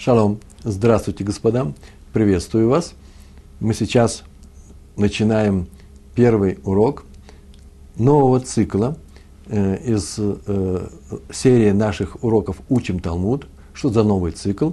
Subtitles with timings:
[0.00, 0.40] Шалом.
[0.64, 1.74] Здравствуйте, господа.
[2.14, 2.94] Приветствую вас.
[3.60, 4.22] Мы сейчас
[4.96, 5.66] начинаем
[6.14, 7.04] первый урок
[7.96, 8.96] нового цикла
[9.48, 10.88] э, из э,
[11.30, 13.46] серии наших уроков «Учим Талмуд».
[13.74, 14.70] Что за новый цикл?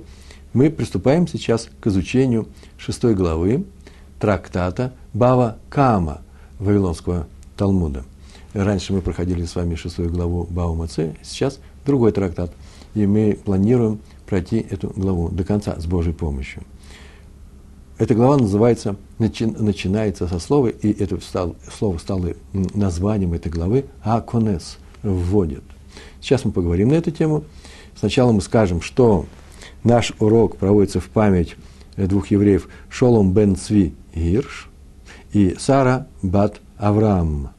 [0.53, 2.47] Мы приступаем сейчас к изучению
[2.77, 3.65] шестой главы
[4.21, 6.21] трактата Бава Кама
[6.57, 8.05] Вавилонского Талмуда.
[8.53, 12.53] Раньше мы проходили с вами шестую главу Бава Маце, сейчас другой трактат.
[12.95, 16.63] И мы планируем пройти эту главу до конца с Божьей помощью.
[17.97, 23.85] Эта глава называется, начи, начинается со слова, и это стало, слово стало названием этой главы,
[24.03, 25.63] Аконес, вводит.
[26.21, 27.43] Сейчас мы поговорим на эту тему.
[27.95, 29.25] Сначала мы скажем, что
[29.83, 31.55] наш урок проводится в память
[31.95, 34.69] двух евреев Шолом бен Цви Гирш
[35.33, 37.49] и Сара бат Авраам.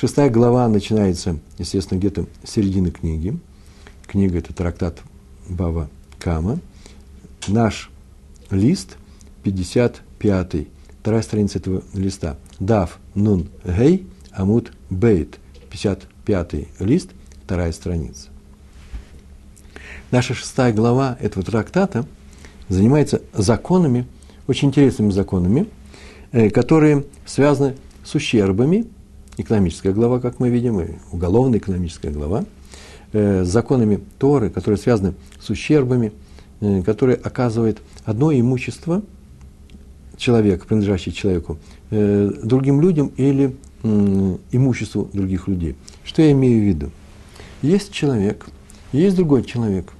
[0.00, 3.38] Шестая глава начинается, естественно, где-то с середины книги.
[4.06, 5.02] Книга– это трактат
[5.46, 6.58] Бава Кама.
[7.48, 7.90] Наш
[8.50, 8.96] лист
[9.42, 10.68] 55
[11.00, 12.38] вторая страница этого листа.
[12.58, 15.38] Дав Нун Гей Амут Бейт.
[15.68, 17.10] 55 лист,
[17.44, 18.28] вторая страница.
[20.10, 22.06] Наша шестая глава этого трактата
[22.70, 24.06] занимается законами,
[24.46, 25.68] очень интересными законами,
[26.32, 28.86] э, которые связаны с ущербами–
[29.36, 32.44] экономическая глава, как мы видим, и уголовная экономическая глава,
[33.12, 36.12] э, с законами Торы, которые связаны с ущербами,
[36.60, 39.02] э, которые оказывает одно имущество
[40.16, 41.58] человека, принадлежащее человеку,
[41.90, 45.74] э, другим людям или имуществу других людей.
[46.04, 46.90] Что я имею в виду?
[47.62, 48.46] Есть человек,
[48.92, 49.94] есть другой человек,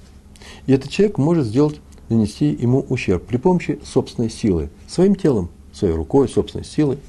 [0.67, 1.79] и этот человек может сделать,
[2.09, 6.99] нанести ему ущерб при помощи собственной силы, своим телом, своей рукой, собственной силой,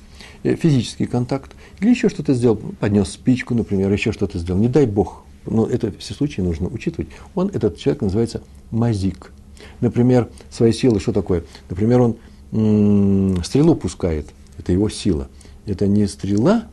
[0.43, 4.61] физический контакт, или еще что-то сделал, поднес спичку, например, еще что-то сделал.
[4.61, 7.09] Не дай бог, но это все случаи нужно учитывать.
[7.35, 9.33] Он, этот человек называется мазик.
[9.81, 11.45] Например, свои силы, что такое?
[11.70, 15.29] Например, он стрелу пускает, это его сила.
[15.64, 16.67] Это не стрела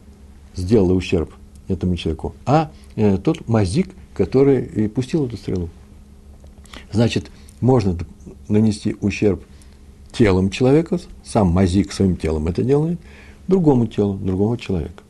[0.55, 1.31] сделала ущерб
[1.67, 5.69] этому человеку, а э, тот мазик, который и пустил эту стрелу.
[6.91, 7.29] Значит,
[7.61, 7.95] можно
[8.47, 9.43] нанести ущерб
[10.11, 12.99] телом человека, сам мазик своим телом это делает–
[13.49, 15.03] другому телу, другого человека.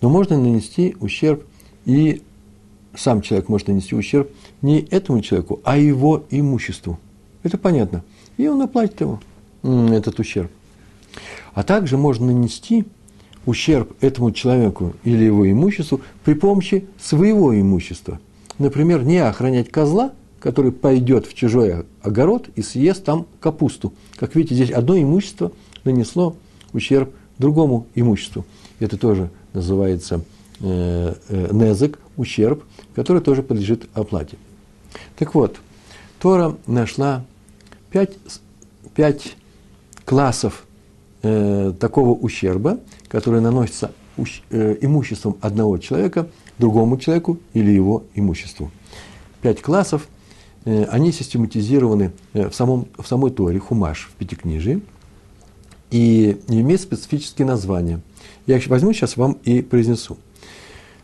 [0.00, 1.44] Но можно нанести ущерб,
[1.84, 2.22] и
[2.94, 4.30] сам человек может нанести ущерб
[4.60, 6.98] не этому человеку, а его имуществу.
[7.42, 8.02] Это понятно.
[8.36, 9.20] И он оплатит его,
[9.62, 10.50] этот ущерб.
[11.54, 12.84] А также можно нанести
[13.46, 18.18] ущерб этому человеку или его имуществу при помощи своего имущества.
[18.58, 23.92] Например, не охранять козла, который пойдет в чужой огород и съест там капусту.
[24.16, 25.52] Как видите, здесь одно имущество
[25.84, 26.36] нанесло
[26.72, 28.44] ущерб другому имуществу.
[28.80, 30.22] Это тоже называется
[30.60, 32.64] э, э, незык, ущерб,
[32.94, 34.36] который тоже подлежит оплате.
[35.18, 35.56] Так вот,
[36.18, 37.24] Тора нашла
[37.90, 38.16] пять,
[38.94, 39.36] пять
[40.04, 40.64] классов
[41.22, 48.70] э, такого ущерба, который наносится ущ, имуществом одного человека другому человеку или его имуществу.
[49.42, 50.08] Пять классов,
[50.64, 54.80] они систематизированы в, самом, в самой Торе, Хумаш, в Пятикнижии–
[55.90, 58.00] и имеет специфические названия.
[58.46, 60.18] Я возьму сейчас вам и произнесу.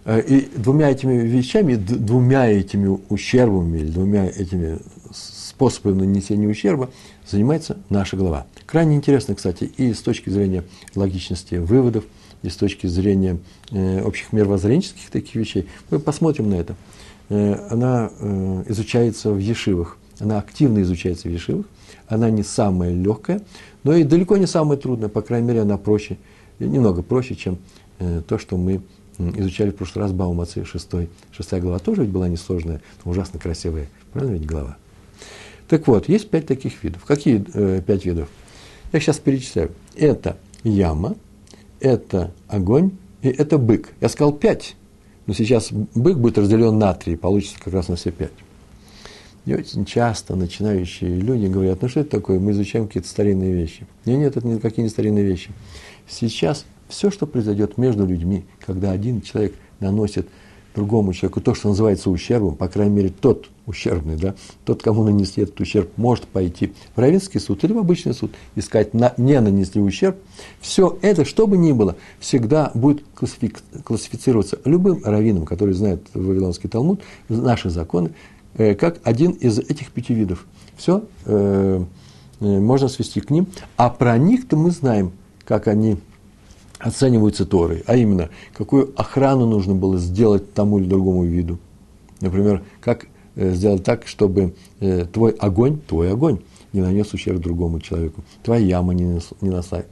[0.05, 4.79] Э, и двумя этими вещами, двумя этими ущербами или двумя этими
[5.13, 6.91] способами нанесения ущерба
[7.29, 8.47] занимается наша глава.
[8.67, 12.05] Крайне интересно, кстати, и с точки зрения логичности выводов,
[12.43, 13.39] и с точки зрения
[13.71, 15.69] э, общих мировоззренческих таких вещей.
[15.91, 16.75] Мы посмотрим на это.
[17.29, 18.11] Э, она
[18.67, 21.67] изучается в Ешивах, она активно изучается в Ешивах,
[22.07, 23.43] она не самая легкая,
[23.83, 26.17] но и далеко не самая трудная, по крайней мере, она проще,
[26.59, 27.59] немного проще, чем
[27.99, 28.83] э, то, что мы
[29.19, 30.89] изучали в прошлый раз Баумацы 6,
[31.33, 31.79] 6 глава.
[31.79, 33.89] Тоже ведь была несложная, но ужасно красивая.
[34.13, 34.77] Правильно ведь глава?
[35.69, 37.05] Так вот, есть пять таких видов.
[37.05, 38.29] Какие э, пять видов?
[38.93, 39.73] Я сейчас перечисляю.
[39.97, 41.17] Это яма,
[41.81, 43.91] это огонь и это бык.
[44.01, 44.77] Я сказал пять,
[45.27, 48.33] но сейчас бык будет разделен на три, получится как раз на все пять.
[49.45, 53.87] И очень часто начинающие люди говорят, ну что это такое, мы изучаем какие-то старинные вещи.
[54.05, 55.51] Нет, нет, это никакие не старинные вещи.
[56.09, 60.29] Сейчас все, что произойдет между людьми, когда один человек наносит
[60.75, 64.35] другому человеку то, что называется ущербом, по крайней мере, тот ущербный, да,
[64.65, 68.61] тот, кому нанесли этот ущерб, может пойти в равенский суд или в обычный суд и
[68.61, 70.17] сказать, на, не нанесли ущерб.
[70.61, 73.05] Все это, что бы ни было, всегда будет
[73.85, 78.13] классифицироваться любым раввином, который знает Вавилонский Талмуд, наши законы,
[78.57, 80.47] как один из этих пяти видов.
[80.77, 81.85] Все э,
[82.41, 83.47] э, можно свести к ним.
[83.77, 85.13] А про них-то мы знаем,
[85.45, 85.99] как они
[86.79, 91.59] оцениваются Торой, а именно, какую охрану нужно было сделать тому или другому виду.
[92.21, 93.07] Например, как
[93.37, 94.55] сделать так, чтобы
[95.13, 96.41] твой огонь, твой огонь
[96.73, 99.85] не нанес ущерб другому человеку, твоя яма не нанесла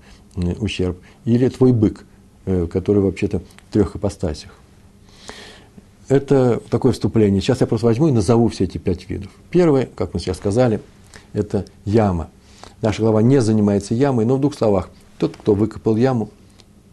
[0.58, 2.04] ущерб, или твой бык,
[2.44, 4.50] который вообще-то в трех ипостасях.
[6.10, 7.40] Это такое вступление.
[7.40, 9.30] Сейчас я просто возьму и назову все эти пять видов.
[9.48, 10.80] Первое, как мы сейчас сказали,
[11.32, 12.30] это яма.
[12.82, 14.90] Наша глава не занимается ямой, но в двух словах.
[15.18, 16.30] Тот, кто выкопал яму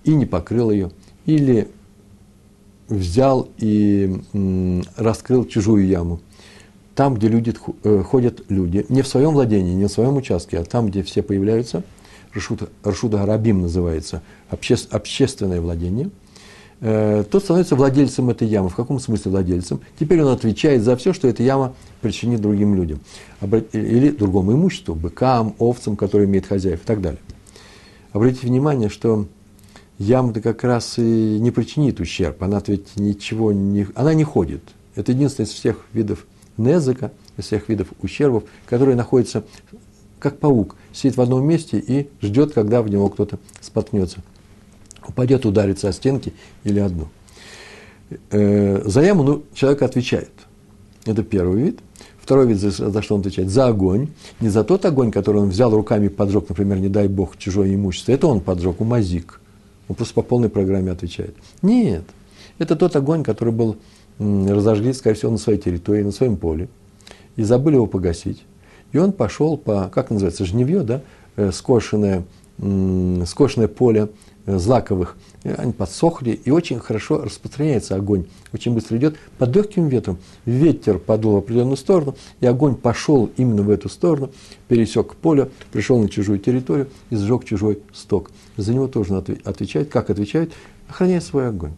[0.03, 0.91] и не покрыл ее,
[1.25, 1.67] или
[2.89, 4.21] взял и
[4.95, 6.19] раскрыл чужую яму.
[6.93, 10.63] Там, где люди, э, ходят люди, не в своем владении, не в своем участке, а
[10.63, 11.83] там, где все появляются,
[12.35, 14.21] Рашута, Рашута Гарабим называется,
[14.51, 16.11] обще, общественное владение,
[16.79, 18.69] тот становится владельцем этой ямы.
[18.69, 19.81] В каком смысле владельцем?
[19.99, 22.99] Теперь он отвечает за все, что эта яма причинит другим людям.
[23.71, 27.19] Или другому имуществу, быкам, овцам, которые имеют хозяев и так далее.
[28.11, 29.25] Обратите внимание, что
[29.97, 32.43] яма-то как раз и не причинит ущерб.
[32.43, 33.87] Она ведь ничего не...
[33.95, 34.61] Она не ходит.
[34.95, 36.27] Это единственный из всех видов
[36.57, 39.43] незыка, из всех видов ущербов, который находится
[40.19, 44.19] как паук, сидит в одном месте и ждет, когда в него кто-то споткнется.
[45.07, 46.33] Упадет, ударится о стенки
[46.63, 47.07] или одну.
[48.31, 50.31] Э, за яму ну, человек отвечает.
[51.05, 51.79] Это первый вид.
[52.21, 53.49] Второй вид, за, что он отвечает?
[53.49, 54.09] За огонь.
[54.41, 57.73] Не за тот огонь, который он взял руками и поджег, например, не дай бог, чужое
[57.73, 58.11] имущество.
[58.11, 59.39] Это он поджег, умазик.
[59.87, 61.35] Он просто по полной программе отвечает.
[61.61, 62.03] Нет.
[62.57, 63.77] Это тот огонь, который был
[64.19, 66.67] разожгли, скорее всего, на своей территории, на своем поле.
[67.37, 68.43] И забыли его погасить.
[68.91, 71.01] И он пошел по, как называется, жневье, да,
[71.35, 72.25] э, скошенное,
[73.25, 74.09] скошенное поле
[74.47, 75.15] злаковых.
[75.43, 78.25] Они подсохли, и очень хорошо распространяется огонь.
[78.53, 80.17] Очень быстро идет под легким ветром.
[80.45, 84.31] Ветер подул в определенную сторону, и огонь пошел именно в эту сторону,
[84.67, 89.89] пересек поле, пришел на чужую территорию и сжег чужой сток за него тоже надо отвечать.
[89.89, 90.51] Как отвечает?
[90.89, 91.73] Охраняет свой огонь.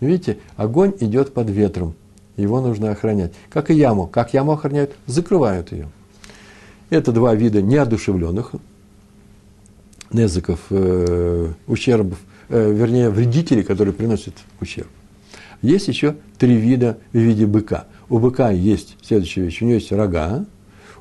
[0.00, 1.94] Видите, огонь идет под ветром.
[2.36, 3.32] Его нужно охранять.
[3.50, 4.06] Как и яму.
[4.06, 4.92] Как яму охраняют?
[5.06, 5.88] Закрывают ее.
[6.90, 8.52] Это два вида неодушевленных
[10.12, 12.18] незыков, э, ущербов,
[12.48, 14.88] э, вернее, вредителей, которые приносят ущерб.
[15.62, 17.86] Есть еще три вида в виде быка.
[18.08, 19.60] У быка есть следующая вещь.
[19.60, 20.46] У него есть рога,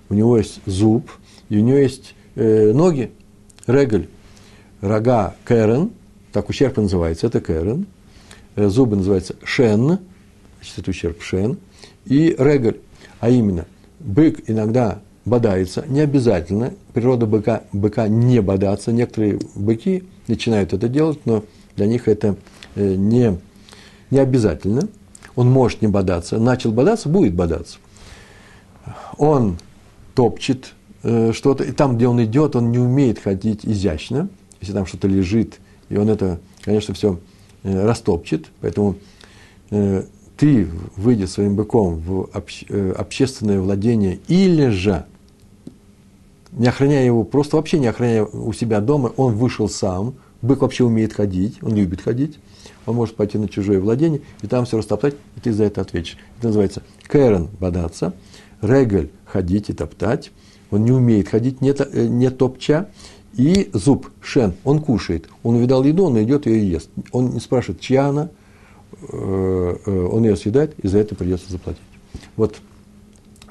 [0.10, 1.12] у него есть зуб,
[1.50, 3.12] и у него есть э, ноги,
[3.68, 4.08] реголь
[4.82, 5.92] рога Кэрен,
[6.32, 7.86] так ущерб называется, это Кэрен,
[8.56, 10.00] э, зубы называются Шен,
[10.58, 11.58] значит, это ущерб Шен,
[12.06, 12.80] и Регаль,
[13.20, 13.66] а именно,
[14.00, 21.20] бык иногда бодается, не обязательно, природа быка, быка не бодаться, некоторые быки начинают это делать,
[21.26, 21.44] но
[21.76, 22.38] для них это
[22.76, 23.38] э, не,
[24.10, 24.88] не обязательно,
[25.36, 27.78] он может не бодаться, начал бодаться, будет бодаться.
[29.18, 29.58] Он
[30.16, 34.30] топчет э, что-то, и там, где он идет, он не умеет ходить изящно,
[34.62, 35.60] если там что-то лежит,
[35.90, 37.20] и он это, конечно, все
[37.64, 38.96] э, растопчет, поэтому
[39.72, 40.04] э,
[40.38, 45.06] ты, выйдя своим быком в обще, э, общественное владение или же,
[46.58, 50.84] не охраняя его, просто вообще не охраняя у себя дома, он вышел сам, бык вообще
[50.84, 52.40] умеет ходить, он любит ходить,
[52.86, 56.18] он может пойти на чужое владение и там все растоптать, и ты за это ответишь.
[56.38, 58.14] Это называется кэрен– бодаться,
[58.62, 60.32] регель– ходить и топтать,
[60.72, 61.74] он не умеет ходить, не,
[62.08, 62.90] не топча,
[63.34, 65.30] и зуб, шен, он кушает.
[65.44, 66.90] Он увидал еду, он идет ее и ест.
[67.12, 68.30] Он не спрашивает, чья она,
[69.02, 71.82] э, э, он ее съедает, и за это придется заплатить.
[72.36, 72.56] Вот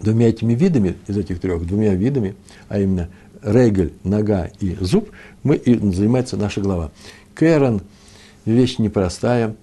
[0.01, 2.35] двумя этими видами, из этих трех, двумя видами,
[2.69, 3.09] а именно
[3.43, 5.11] регель, нога и зуб,
[5.43, 6.91] мы и занимается наша глава.
[7.35, 7.83] Кэрон–
[8.45, 9.57] вещь непростая.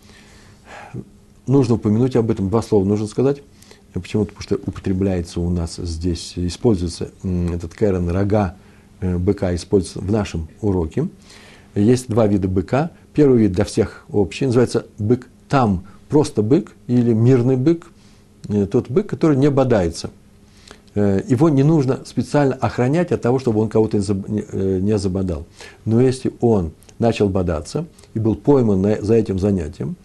[1.48, 3.42] Нужно упомянуть об этом, два слова нужно сказать.
[3.94, 8.56] Почему-то, потому что употребляется у нас здесь, используется этот Кэрон, рога
[9.04, 11.10] Э, быка используется в нашем уроке.
[11.75, 12.92] Есть два вида быка.
[13.13, 17.88] Первый вид для всех общий, называется бык там, просто бык или мирный бык,
[18.48, 20.10] э, тот бык, который не бодается.
[20.96, 25.46] Э, его не нужно специально охранять от того, чтобы он кого-то не забодал.
[25.86, 29.96] Но если он начал бодаться и был пойман за этим занятием,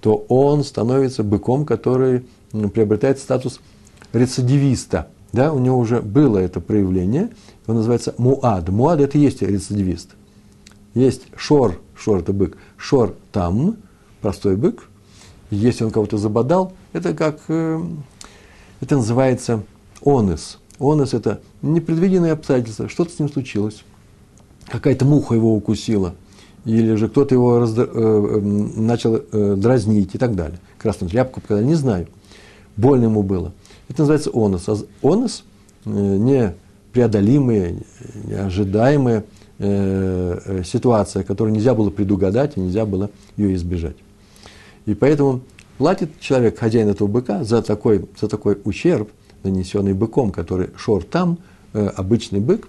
[0.00, 2.24] то он становится быком, который
[2.74, 3.60] приобретает статус
[4.12, 5.08] рецидивиста.
[5.32, 7.30] Да, у него уже было это проявление,
[7.66, 8.68] он называется муад.
[8.68, 10.10] Муад– это и есть рецидивист.
[10.92, 13.76] Есть шор, шор– это бык, шор там,
[14.20, 14.88] простой бык.
[15.50, 17.80] Если он кого-то забодал, это как, э,
[18.82, 19.62] это называется
[20.04, 20.58] онес.
[20.78, 23.84] Онес– это непредвиденные обстоятельства, что-то с ним случилось.
[24.66, 26.14] Какая-то муха его укусила,
[26.64, 27.82] или же кто-то его раздр...
[27.82, 30.58] э, э, начал э, дразнить и так далее.
[30.78, 32.06] Красную тряпку показали, не знаю.
[32.76, 33.52] Больно ему было.
[33.88, 34.68] Это называется онес.
[34.68, 35.44] А онес
[35.84, 35.90] э,
[38.26, 39.24] неожидаемая
[39.58, 43.96] э, э, ситуация, которую нельзя было предугадать и нельзя было ее избежать.
[44.86, 45.40] И поэтому
[45.78, 49.10] платит человек, хозяин этого быка, за такой, за такой ущерб,
[49.44, 51.38] нанесенный быком, который шор там,
[51.72, 52.68] э, обычный бык,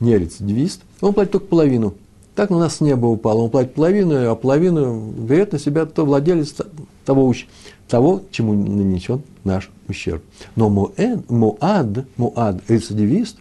[0.00, 1.94] не рецидивист, он платит только половину.
[2.34, 6.04] Так на нас с неба упало, он платит половину, а половину берет на себя то
[6.04, 6.54] владелец
[7.04, 7.32] того,
[7.88, 10.22] того чему нанесен наш ущерб.
[10.54, 13.38] Но муэд, муад, муад, рецидивист,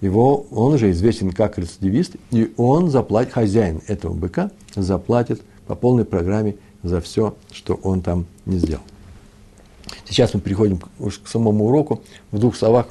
[0.00, 6.04] его, он уже известен как рецидивист, и он заплатит, хозяин этого быка заплатит по полной
[6.04, 8.82] программе за все, что он там не сделал.
[10.08, 12.02] Сейчас мы переходим уж к самому уроку.
[12.30, 12.86] В двух словах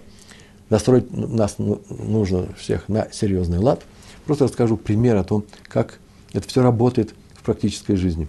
[0.70, 3.84] настроить нас нужно всех на серьезный лад.
[4.25, 6.00] Просто расскажу пример о том, как
[6.34, 8.28] это все работает в практической жизни.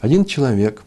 [0.00, 0.82] Один человек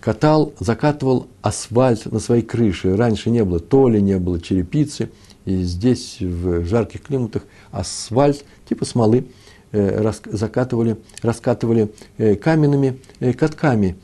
[0.00, 2.96] катал, закатывал асфальт на своей крыше.
[2.96, 5.10] Раньше не было толи, не было черепицы.
[5.44, 9.26] И здесь, в жарких климатах, асфальт типа смолы
[9.72, 13.96] э, закатывали, раскатывали э, каменными э, катками.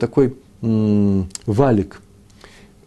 [0.00, 2.00] Такой валик.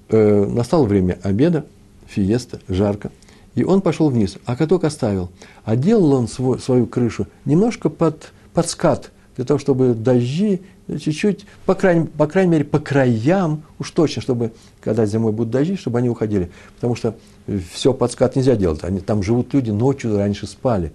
[0.09, 1.65] Настало время обеда,
[2.07, 3.11] фиеста, жарко.
[3.55, 5.29] И он пошел вниз, а каток оставил.
[5.65, 11.45] А делал он свой, свою крышу немножко под, под скат, для того, чтобы дожди чуть-чуть,
[11.65, 14.51] по крайней, по крайней мере, по краям, уж точно, чтобы,
[14.81, 16.51] когда зимой будут дожди, чтобы они уходили.
[16.75, 17.15] Потому что
[17.73, 18.83] все под скат нельзя делать.
[18.83, 20.91] Они, там живут люди, ночью раньше спали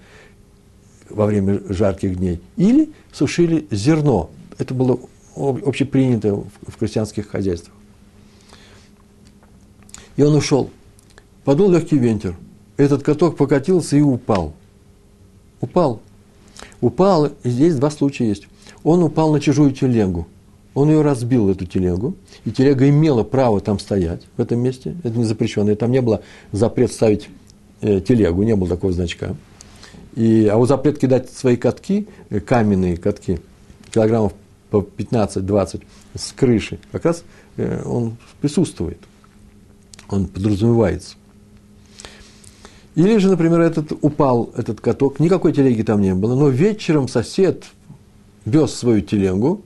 [1.08, 2.40] во время жарких дней.
[2.56, 4.30] Или сушили зерно.
[4.58, 4.98] Это было
[5.36, 7.74] общепринято в крестьянских хозяйствах.
[10.16, 10.70] И он ушел.
[11.44, 12.36] Подул легкий ветер.
[12.76, 14.54] Этот каток покатился и упал.
[15.60, 16.00] Упал.
[16.80, 18.48] Упал, и здесь два случая есть.
[18.82, 20.26] Он упал на чужую телегу.
[20.74, 24.94] Он ее разбил, эту телегу, и телега имела право там стоять, в этом месте.
[25.04, 25.70] Это не запрещено.
[25.70, 26.20] И там не было
[26.52, 27.30] запрет ставить
[27.80, 29.34] э, телегу, не было такого значка.
[30.14, 33.40] И, а вот запрет кидать свои катки, э, каменные катки,
[33.90, 34.34] килограммов
[34.70, 35.82] по 15-20
[36.14, 37.24] с крыши, как раз
[37.56, 38.98] э, он присутствует,
[40.08, 41.16] он подразумевается.
[42.94, 47.64] Или же, например, этот упал, этот каток, никакой телеги там не было, но вечером сосед
[48.46, 49.62] вез свою телегу,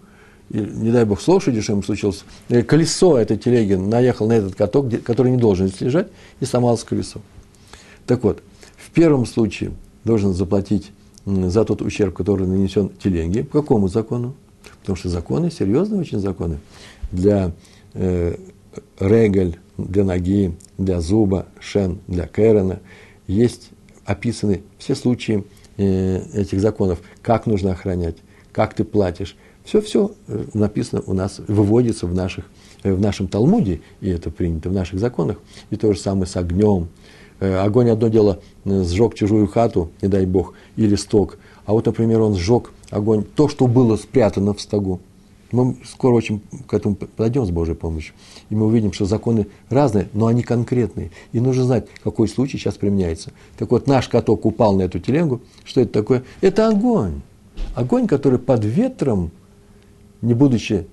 [0.50, 2.24] и, не дай бог с лошадью, что ему случилось,
[2.66, 6.08] колесо этой телеги наехал на этот каток, который не должен здесь лежать,
[6.40, 7.20] и сломалось колесо.
[8.06, 8.42] Так вот,
[8.76, 9.72] в первом случае
[10.04, 10.90] должен заплатить
[11.24, 13.44] за тот ущерб, который нанесен телеге.
[13.44, 14.34] По какому закону?
[14.80, 16.58] Потому что законы, серьезные очень законы,
[17.12, 17.52] для
[17.94, 18.36] э,
[18.98, 22.80] регаль, для ноги, для зуба, шен, для керена–
[23.30, 23.70] есть
[24.04, 25.44] описаны все случаи
[25.76, 28.16] э, этих законов, как нужно охранять,
[28.52, 29.36] как ты платишь.
[29.64, 32.46] Все-все э, написано у нас, выводится в, наших,
[32.82, 35.38] э, в нашем Талмуде, и это принято в наших законах.
[35.70, 36.88] И то же самое с огнем.
[37.38, 41.38] Огонь одно дело сжег чужую хату, не дай бог, или сток.
[41.64, 45.00] А вот, например, он сжег огонь, то, что было спрятано в стогу.
[45.52, 48.14] Мы скоро очень к этому подойдем с Божьей помощью.
[48.50, 51.10] И мы увидим, что законы разные, но они конкретные.
[51.32, 53.32] И нужно знать, какой случай сейчас применяется.
[53.58, 55.40] Так вот, наш каток упал на эту телегу.
[55.64, 56.22] Что это такое?
[56.40, 57.22] Это огонь.
[57.74, 59.32] Огонь, который под ветром,
[60.22, 60.86] не будучи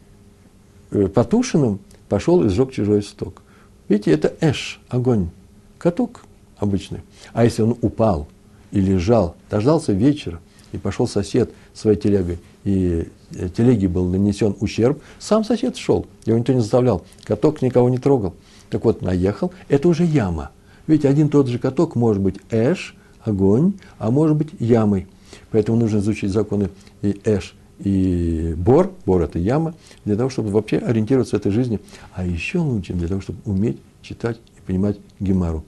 [0.89, 3.43] э, потушенным, пошел и сжег чужой сток.
[3.89, 5.29] Видите, это эш, огонь.
[5.77, 6.23] Каток
[6.57, 7.01] обычный.
[7.33, 8.27] А если он упал
[8.71, 15.01] и лежал, дождался вечера, и пошел сосед своей телегой, и э, телеге был нанесен ущерб,
[15.19, 18.35] сам сосед шел, его никто не заставлял, каток никого не трогал.
[18.69, 20.51] Так вот, наехал, это уже яма.
[20.87, 25.07] Ведь один тот же каток может быть эш, огонь, а может быть ямой.
[25.51, 26.69] Поэтому нужно изучить законы
[27.01, 31.79] и эш, и бор, бор это яма, для того, чтобы вообще ориентироваться в этой жизни.
[32.13, 35.63] А еще лучше для того, чтобы уметь читать и понимать Гемару.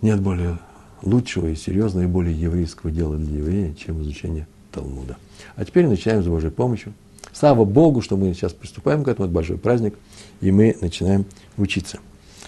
[0.00, 0.58] Нет более
[1.02, 5.16] лучшего и серьезного и более еврейского дела для еврея, чем изучение Талмуда.
[5.56, 6.94] А теперь начинаем с Божьей помощью.
[7.32, 9.94] Слава Богу, что мы сейчас приступаем к этому, это большой праздник,
[10.40, 11.24] и мы начинаем
[11.56, 11.98] учиться.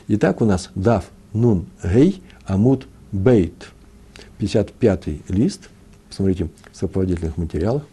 [0.08, 3.70] Итак, у нас Дав Нун Гей Амут Бейт,
[4.38, 5.70] 55-й лист,
[6.08, 7.84] посмотрите в сопроводительных материалах.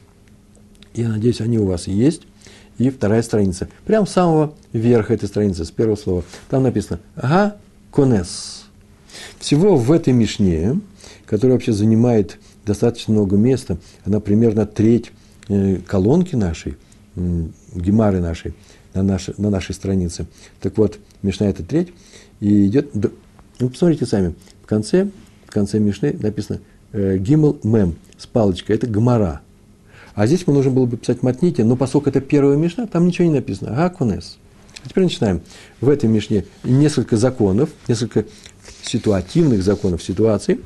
[0.94, 2.24] Я надеюсь, они у вас есть.
[2.78, 3.70] И вторая страница.
[3.86, 6.24] Прямо с самого верха этой страницы, с первого слова.
[6.50, 7.58] Там написано «Ага,
[7.92, 8.61] конес».
[9.40, 10.80] Всего в этой Мишне,
[11.26, 15.12] которая вообще занимает достаточно много места, она примерно треть
[15.48, 16.78] э, колонки нашей,
[17.16, 18.54] гемары нашей,
[18.94, 20.28] на нашей, на нашей странице.
[20.60, 21.90] Так вот, Мишна это треть,
[22.40, 22.90] и идет,
[23.60, 25.10] ну, посмотрите сами, в конце,
[25.46, 26.60] в конце Мишны написано
[26.92, 29.42] э, Гимл Мем с палочкой, это гмара.
[30.14, 33.28] А здесь мы нужно было бы писать матните, но поскольку это первая Мишна, там ничего
[33.28, 33.72] не написано.
[33.72, 34.38] Ага, кунес.
[34.84, 35.42] А теперь начинаем.
[35.80, 38.26] В этой Мишне несколько законов, несколько
[38.92, 40.60] ситуативных законов ситуации.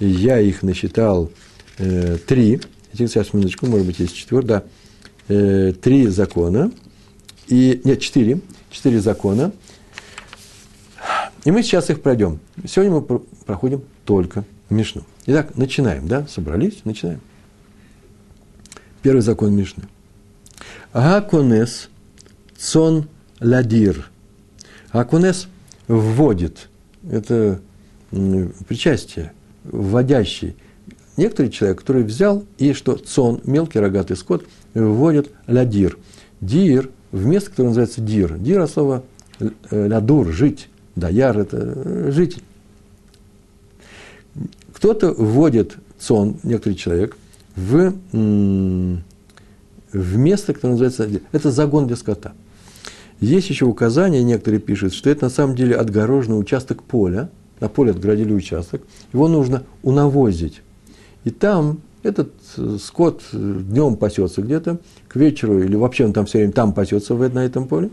[0.00, 1.30] Я их насчитал
[1.78, 2.60] э, три.
[2.92, 4.62] Сейчас, минуточку, может быть, есть четвертый, да.
[5.28, 6.72] Э, три закона.
[7.46, 8.40] И, нет, четыре.
[8.70, 9.52] Четыре закона.
[11.44, 12.40] И мы сейчас их пройдем.
[12.66, 15.04] Сегодня мы проходим только Мишну.
[15.26, 16.26] Итак, начинаем, да?
[16.26, 17.20] Собрались, начинаем.
[19.02, 19.84] Первый закон Мишны.
[20.92, 21.88] Гаконес
[22.58, 23.08] цон
[23.40, 24.10] לדיר.
[24.92, 25.46] הכונס
[25.86, 26.68] вводит.
[27.10, 27.60] Это
[28.10, 29.32] причастие,
[29.64, 30.56] вводящий.
[31.16, 35.98] Некоторый человек, который взял и что צאן, мелкий рогатый скот, вводит לדיר.
[36.40, 38.38] דיר в место, которое называется דיר.
[38.38, 39.02] דיר от слова
[39.40, 40.68] э, לדור, жить.
[40.94, 42.42] Даяр– это э, житель.
[44.72, 47.16] Кто-то вводит צאן, некоторый человек,
[47.56, 52.34] в, в место, которое называется, это загон для скота.
[53.20, 57.90] Есть еще указание, некоторые пишут, что это на самом деле отгороженный участок поля, на поле
[57.90, 60.62] отгородили участок, его нужно унавозить.
[61.24, 66.38] И там этот э, скот днем пасется где-то, к вечеру, или вообще он там все
[66.38, 67.90] время там пасется на этом поле,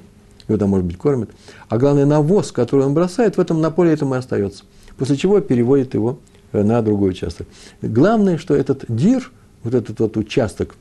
[0.48, 1.30] его там, может быть, кормят.
[1.70, 4.64] А главное, навоз, который он бросает, в этом на поле этом и остается.
[4.98, 6.20] После чего переводит его
[6.52, 7.48] э, на другой участок.
[7.82, 9.32] Главное, что этот дир,
[9.64, 10.76] вот этот вот участок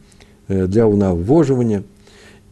[0.49, 1.83] э, для унавоживания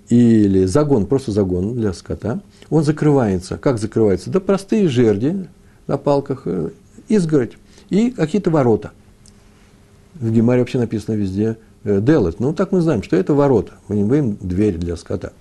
[0.09, 3.59] или загон, просто загон для скота, он закрывается.
[3.59, 4.31] Как закрывается?
[4.31, 5.47] Да простые жерди
[5.93, 6.47] на палках,
[7.09, 7.53] изгородь
[7.91, 8.93] и какие-то ворота–
[10.15, 12.39] в Гемаре вообще написано везде э, делать.
[12.41, 13.73] Ну, так мы знаем, что это ворота.
[13.89, 15.33] Мы не говорим дверь для скота.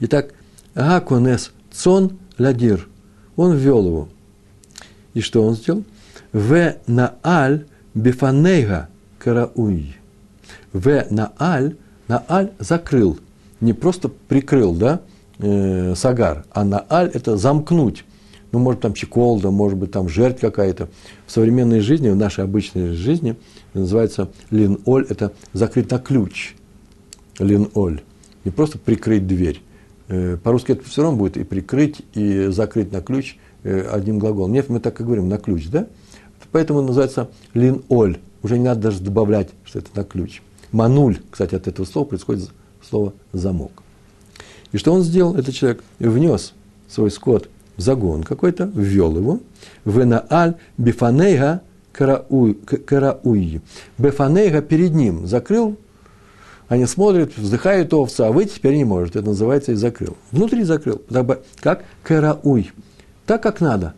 [0.00, 0.34] Итак,
[0.74, 2.88] Гаконес цон ладир.
[3.36, 4.08] Он ввел его.
[5.14, 5.84] И что он сделал?
[6.32, 8.88] В нааль бифанейга
[9.18, 9.96] карауй.
[10.72, 11.76] В нааль,
[12.08, 13.18] нааль закрыл.
[13.60, 15.00] Не просто прикрыл, да,
[15.38, 18.04] э, сагар, а нааль– это замкнуть
[18.56, 20.88] ну, может, там чеколда, может быть, там жертв какая-то.
[21.26, 23.36] В современной жизни, в нашей обычной жизни
[23.74, 26.54] называется лин-оль, это закрыть на ключ.
[27.38, 28.00] Лин-оль.
[28.44, 29.60] Не просто прикрыть дверь.
[30.08, 34.52] Э, по-русски это все равно будет и прикрыть, и закрыть на ключ э, одним глаголом.
[34.52, 35.86] Нет, мы так и говорим, на ключ, да?
[36.52, 38.18] Поэтому называется лин-оль.
[38.42, 40.40] Уже не надо даже добавлять, что это на ключ.
[40.72, 43.82] Мануль, кстати, от этого слова происходит слово замок.
[44.72, 45.82] И что он сделал, этот человек?
[45.98, 46.54] Внес
[46.88, 49.40] свой скот загон какой-то, ввел его.
[49.84, 51.62] Венааль бифанейга
[51.92, 53.60] карауи.
[53.98, 55.76] Бефанейга перед ним закрыл,
[56.68, 59.16] они смотрят, вздыхают овца, а выйти теперь не может.
[59.16, 60.16] Это называется и закрыл.
[60.32, 61.00] Внутри закрыл.
[61.60, 62.72] Как карауй.
[63.24, 63.94] Так, как надо.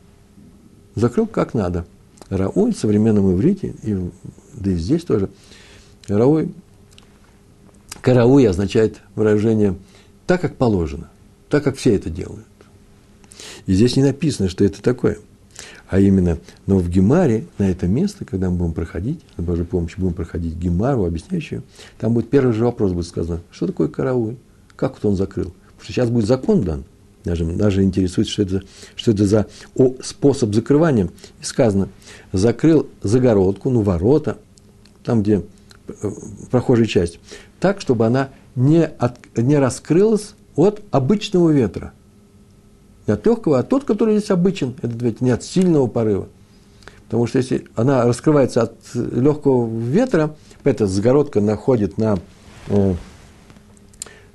[0.94, 1.86] Закрыл как надо.
[2.28, 3.96] Рауй в современном иврите, и,
[4.52, 5.30] да и здесь тоже,
[6.08, 6.54] рауй,
[8.02, 9.76] карауй означает выражение
[10.26, 11.08] так, как положено,
[11.48, 12.44] так, как все это делают.
[13.66, 15.18] И здесь не написано, что это такое.
[15.88, 20.00] А именно, но в Гемаре, на это место, когда мы будем проходить, с Божьей помощью
[20.00, 21.62] будем проходить Гемару, объясняющую,
[21.98, 24.36] там будет первый же вопрос будет сказано, что такое карауль,
[24.76, 25.46] как вот он закрыл.
[25.46, 26.84] Потому что сейчас будет закон дан,
[27.24, 28.62] даже, даже интересует, что это,
[28.96, 31.08] что это за о, способ закрывания.
[31.40, 31.88] И сказано,
[32.32, 34.38] закрыл загородку, ну, ворота,
[35.04, 35.42] там, где
[35.86, 36.10] э,
[36.50, 37.18] прохожая часть,
[37.60, 41.92] так, чтобы она не, от, не раскрылась от обычного ветра.
[43.08, 46.28] Не от легкого, а тот, который здесь обычен, этот ветер, не от сильного порыва.
[47.06, 52.18] Потому что если она раскрывается от легкого ветра, эта загородка находит на,
[52.68, 52.94] э,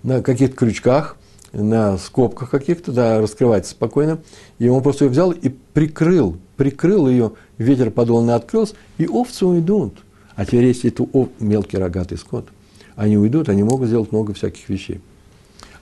[0.02, 1.18] на каких-то крючках,
[1.52, 4.18] на скобках каких-то, да, раскрывается спокойно.
[4.58, 9.46] И он просто ее взял и прикрыл, прикрыл ее, ветер подул, она открылся, и овцы
[9.46, 10.00] уйдут.
[10.36, 12.48] А теперь, если это ов, мелкий рогатый скот,
[12.96, 15.00] они уйдут, они могут сделать много всяких вещей.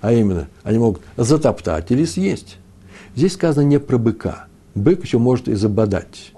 [0.02, 2.58] А именно, они могут затоптать или съесть.
[3.16, 4.48] Здесь сказано не про быка.
[4.74, 6.32] Бык еще может и забодать.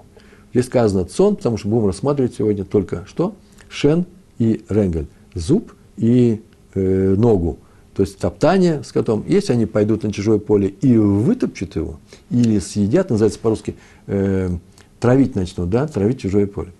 [0.52, 3.36] Здесь сказано цон, потому что будем рассматривать сегодня только что?
[3.68, 4.06] Шен
[4.38, 5.06] и ренгель.
[5.34, 6.42] Зуб и
[6.74, 7.58] э, ногу.
[7.94, 9.24] То есть топтание с котом.
[9.26, 13.76] Если они пойдут на чужое поле и вытопчут его, или съедят, называется по-русски,
[14.08, 14.50] э,
[14.98, 16.72] травить начнут, да, травить чужое поле,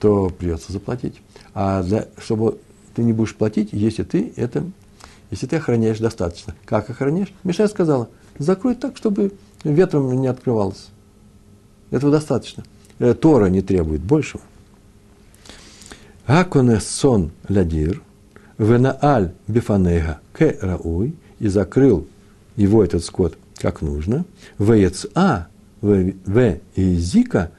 [0.00, 1.20] то придется заплатить.
[1.52, 2.58] А для, чтобы
[2.94, 4.64] ты не будешь платить, если ты это,
[5.30, 6.54] если ты охраняешь достаточно.
[6.64, 7.34] Как охраняешь?
[7.44, 9.32] Миша сказала– Закрой так, чтобы
[9.64, 10.88] ветром не открывалось.
[11.90, 12.64] Этого достаточно.
[12.98, 14.42] Э, Тора не требует большего.
[16.26, 18.02] Аконе сон ладир,
[18.58, 22.06] венааль бифанега к рауй, и закрыл
[22.56, 24.24] его этот скот как нужно,
[24.58, 25.48] вееца,
[25.80, 27.50] в изика,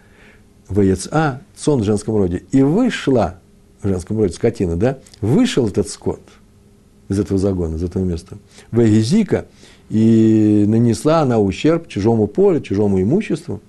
[0.69, 3.39] вееца, сон в женском роде, и вышла,
[3.81, 6.21] в женском роде скотина, да, вышел этот скот
[7.09, 8.37] из этого загона, из этого места,
[8.71, 9.45] веизика,
[9.89, 13.61] и нанесла она ущерб чужому полю, чужому имуществу.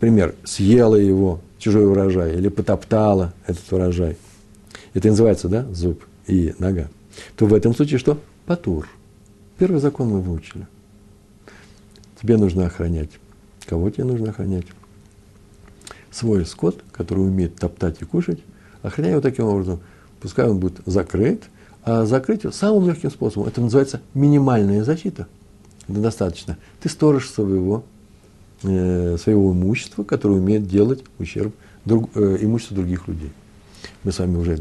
[0.00, 4.16] Пример, съела его, чужой урожай, или потоптала этот урожай.
[4.94, 6.88] Это называется, да, зуб и нога.
[7.36, 8.18] То в этом случае что?
[8.46, 8.88] Патур.
[9.58, 10.66] Первый закон мы выучили.
[12.20, 13.10] тебе нужно охранять.
[13.66, 14.66] Кого тебе нужно охранять?
[16.10, 18.40] Свой скот, который умеет топтать и кушать,
[18.82, 19.80] охраняй его таким образом.
[20.20, 21.44] Пускай он будет закрыт,
[21.84, 23.48] а закрыть его самым легким способом.
[23.48, 25.26] Это называется минимальная защита.
[25.88, 26.58] Это достаточно.
[26.80, 27.84] Ты сторож своего,
[28.62, 33.32] э, своего имущества, которое умеет делать ущерб друг, э, имуществу других людей.
[34.04, 34.58] Мы с вами уже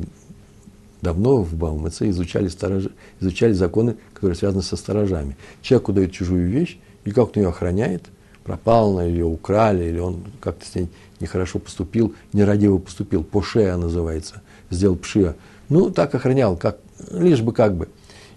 [1.01, 2.85] давно в Баумаце изучали, сторож,
[3.19, 5.37] изучали законы, которые связаны со сторожами.
[5.61, 8.05] Человеку дают чужую вещь, и как он ее охраняет,
[8.43, 14.41] пропал на ее, украли, или он как-то с ней нехорошо поступил, нерадиво поступил, пошея называется,
[14.69, 15.35] сделал пшия.
[15.69, 16.79] Ну, так охранял, как,
[17.11, 17.89] лишь бы как бы.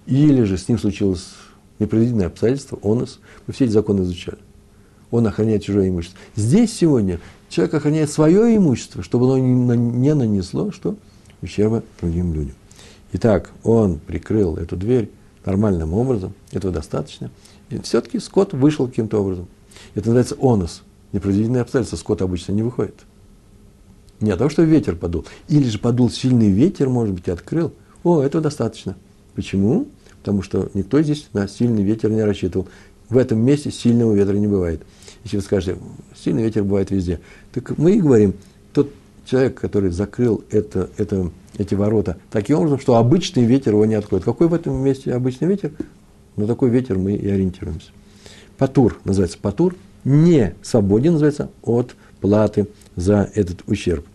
[0.07, 1.29] Или же с ним случилось
[1.79, 4.39] непредвиденное обстоятельство, он нас, мы все эти законы изучали.
[5.11, 6.19] Он охраняет чужое имущество.
[6.37, 9.39] Здесь сегодня человек охраняет свое имущество, чтобы оно
[9.75, 10.97] не нанесло что?
[11.43, 12.55] ущерба другим людям.
[13.13, 15.11] Итак, он прикрыл эту дверь
[15.45, 17.31] нормальным образом, этого достаточно.
[17.71, 19.49] И все-таки скот вышел каким-то образом.
[19.95, 20.83] Это называется онос.
[21.13, 22.95] Непредвиденные обстоятельства скот обычно не выходит.
[24.21, 25.25] Не от того, что ветер подул.
[25.49, 27.73] Или же подул сильный ветер, может быть, и открыл.
[28.05, 28.97] О, этого достаточно.
[29.35, 29.89] Почему?
[30.19, 32.69] Потому что никто здесь на сильный ветер не рассчитывал.
[33.09, 34.83] В этом месте сильного ветра не бывает.
[35.25, 35.79] Если вы скажете,
[36.17, 37.21] сильный ветер бывает везде.
[37.53, 38.35] Так мы и говорим,
[38.73, 38.91] тот
[39.27, 44.25] человек, который закрыл это, это, эти ворота таким образом, что обычный ветер его не откроет.
[44.25, 45.73] Какой в этом месте обычный ветер?
[46.37, 47.91] На такой ветер мы и ориентируемся.
[48.57, 54.07] Патур называется патур, не свободен называется от платы за этот ущерб.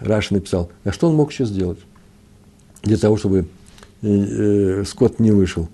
[0.00, 1.78] Раша написал, а что он мог еще сделать?
[2.84, 3.46] Для того, чтобы
[4.02, 5.68] э, э, скот не вышел.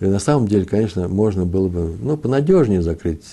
[0.00, 3.24] И на самом деле, конечно, можно было бы ну, понадежнее закрыть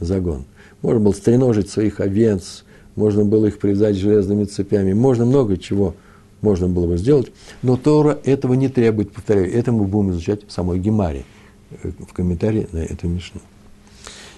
[0.00, 0.44] загон.
[0.82, 5.94] Можно было стреножить своих овец, можно было их привязать железными цепями, можно много чего
[6.40, 10.52] можно было бы сделать, но Тора этого не требует, повторяю, это мы будем изучать в
[10.52, 11.24] самой Гемаре,
[11.82, 13.40] э, в комментарии на эту Мишну.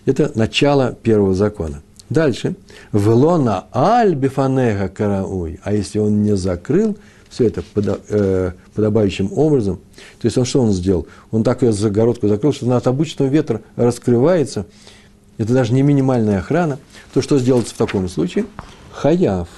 [0.06, 1.82] Это начало первого закона.
[2.08, 2.56] Дальше.
[2.92, 5.60] Велона аль бифанега карауй.
[5.62, 6.96] А если он не закрыл
[7.30, 7.62] все это
[8.08, 9.76] э, подобающим образом,
[10.20, 11.06] то есть он что он сделал?
[11.30, 14.66] Он так ее загородку закрыл, что она от обычного ветра раскрывается.
[15.38, 16.78] Это даже не минимальная охрана.
[17.14, 18.44] То что сделается в таком случае?
[18.92, 19.48] Хаяв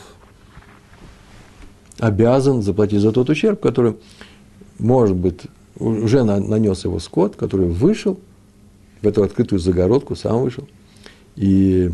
[1.99, 3.97] обязан заплатить за тот ущерб, который,
[4.79, 5.41] может быть,
[5.77, 8.21] уже нанес его скот, который вышел
[9.01, 10.69] в эту открытую загородку, сам вышел,
[11.37, 11.91] и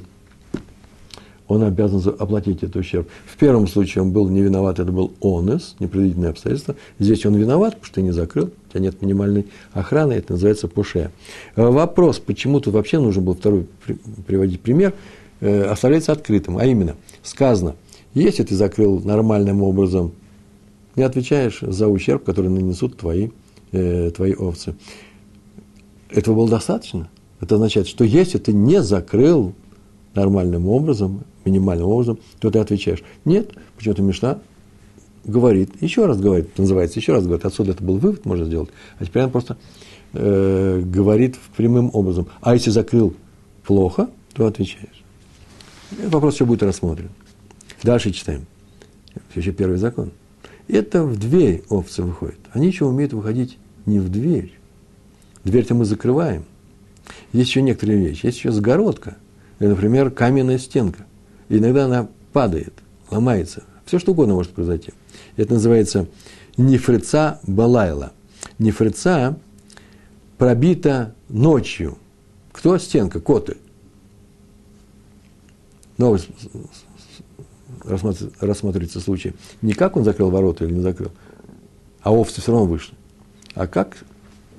[1.49, 3.09] он обязан оплатить этот ущерб.
[3.27, 6.77] В первом случае он был не виноват, это был онес, непредвиденное обстоятельство.
[6.99, 10.69] Здесь он виноват, потому что ты не закрыл, у тебя нет минимальной охраны, это называется
[10.69, 11.11] пуше.
[11.57, 13.67] Э, вопрос, почему тут вообще нужно было второй
[14.27, 14.93] приводить пример,
[15.41, 16.59] э, оставляется открытым.
[16.59, 17.77] А именно, сказано,
[18.13, 20.13] если ты закрыл нормальным образом,
[20.97, 23.31] не отвечаешь за ущерб, который нанесут твои,
[23.73, 24.75] э, твои овцы.
[26.11, 27.09] Этого было достаточно.
[27.41, 29.55] Это означает, что если ты не закрыл
[30.19, 33.03] нормальным образом, минимальным образом, то ты отвечаешь.
[33.25, 34.39] Нет, почему-то Мишна
[35.25, 39.05] говорит, еще раз говорит, называется, еще раз говорит, отсюда это был вывод, можно сделать, а
[39.05, 39.57] теперь она просто
[40.13, 42.27] э, говорит прямым образом.
[42.41, 43.15] А если закрыл
[43.65, 45.05] плохо, то отвечаешь.
[45.93, 47.11] Этот вопрос еще будет рассмотрен.
[47.83, 48.47] Дальше читаем.
[49.35, 50.11] Еще первый закон.
[50.67, 52.41] Это в дверь овцы выходит.
[52.53, 54.53] Они еще умеют выходить не в дверь.
[55.45, 56.45] Дверь-то мы закрываем.
[57.33, 58.27] Есть еще некоторые вещи.
[58.27, 59.17] Есть еще загородка–
[59.67, 61.07] например, каменная стенка.
[61.49, 62.75] И иногда она падает,
[63.11, 63.65] ломается.
[63.87, 64.93] Все что угодно может произойти.
[65.37, 66.07] Это называется
[66.57, 68.13] нефрица балайла.
[68.59, 69.39] Нефрица
[70.37, 71.99] пробита ночью.
[72.53, 73.21] Кто стенка?
[73.21, 73.57] Коты.
[75.97, 76.17] Но
[77.85, 79.35] рассматривается случай.
[79.63, 81.11] Не как он закрыл ворота или не закрыл,
[82.03, 82.95] а овцы все равно вышли.
[83.55, 83.97] А как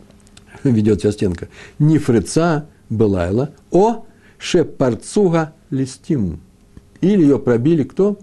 [0.63, 1.47] ведет себя стенка?
[1.77, 4.05] Нефрица балайла о
[4.39, 6.39] Шепарцуга листим.
[7.01, 8.17] Или ее пробили кто?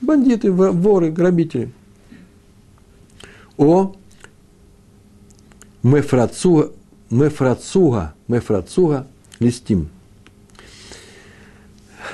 [0.00, 1.72] Бандиты, воры, грабители.
[3.56, 3.94] О
[5.82, 6.72] мефрацуга,
[7.10, 9.06] мефрацуга, мефрацуга
[9.38, 9.88] листим.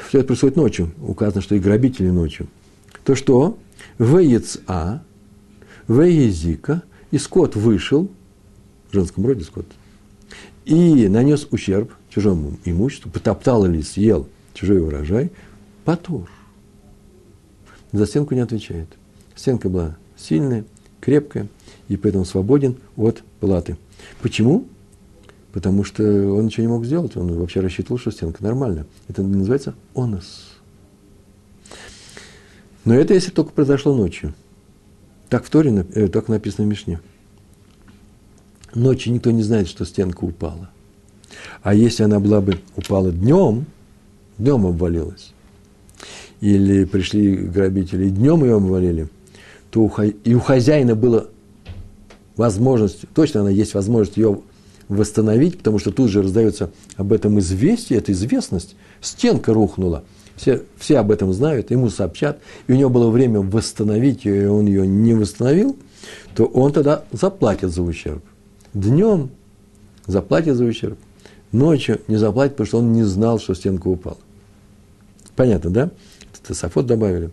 [0.08, 0.92] Все это происходит ночью.
[1.00, 2.48] Указано, что и грабители ночью.
[3.04, 3.58] То что?
[3.98, 5.02] Вееца,
[5.88, 8.10] веезика, и скот вышел,
[8.90, 9.66] в женском роде скот,
[10.68, 15.32] и нанес ущерб чужому имуществу, потоптал или съел чужой урожай,
[15.84, 16.30] потур.
[17.92, 18.88] За стенку не отвечает.
[19.34, 20.66] Стенка была сильная,
[21.00, 21.48] крепкая,
[21.88, 23.78] и поэтому свободен от платы.
[24.20, 24.66] Почему?
[25.52, 28.84] Потому что он ничего не мог сделать, он вообще рассчитывал, что стенка нормальная.
[29.08, 30.58] Это называется онос.
[32.84, 34.34] Но это если только произошло ночью.
[35.30, 37.00] Так в Торе, э, так написано в Мишне.
[38.74, 40.70] Ночью никто не знает, что стенка упала.
[41.62, 43.66] А если она была бы упала днем,
[44.38, 45.32] днем обвалилась,
[46.40, 49.08] или пришли грабители и днем ее обвалили,
[49.70, 51.26] то у, и у хозяина была
[52.36, 54.40] возможность, точно она есть возможность ее
[54.88, 60.04] восстановить, потому что тут же раздается об этом известие, это известность, стенка рухнула,
[60.36, 64.46] все, все об этом знают, ему сообщат, и у него было время восстановить ее, и
[64.46, 65.76] он ее не восстановил,
[66.34, 68.22] то он тогда заплатит за ущерб.
[68.74, 69.30] Днем
[70.06, 70.98] заплатит за ущерб,
[71.52, 74.18] ночью не заплатит, потому что он не знал, что стенка упала.
[75.36, 75.90] Понятно, да?
[76.42, 77.30] Это Сафот добавили.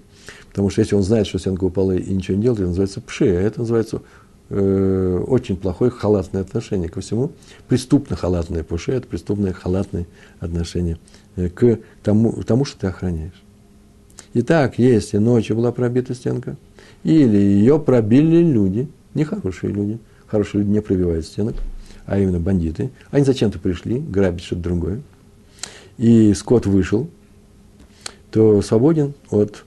[0.49, 3.25] Потому что если он знает, что стенка упала и ничего не делает, это называется пши,
[3.25, 4.01] а это называется
[4.49, 7.31] э, очень плохое халатное отношение ко всему.
[7.67, 10.05] Преступно халатное пуши– это преступное халатное
[10.39, 10.97] отношение
[11.35, 13.43] э, к тому, к тому, что ты охраняешь.
[14.33, 16.57] Итак, если ночью была пробита стенка,
[17.03, 19.99] или ее пробили люди, нехорошие люди,
[20.35, 21.55] хорошие люди не пробивают стенок,
[22.05, 25.01] а именно бандиты, они зачем-то пришли грабить что-то другое,
[25.97, 27.09] и скот вышел,
[28.31, 29.63] то свободен от,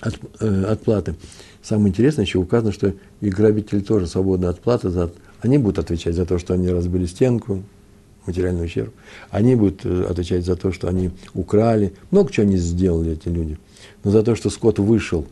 [0.00, 1.14] от, э, от платы.
[1.62, 4.88] Самое интересное, еще указано, что и грабители тоже свободны от платы.
[4.88, 7.62] За, они будут отвечать за то, что они разбили стенку,
[8.24, 8.94] материальный ущерб.
[9.30, 11.92] Они будут э, отвечать за то, что они украли.
[12.10, 13.58] Много чего они сделали, эти люди.
[14.04, 15.26] Но за то, что скот вышел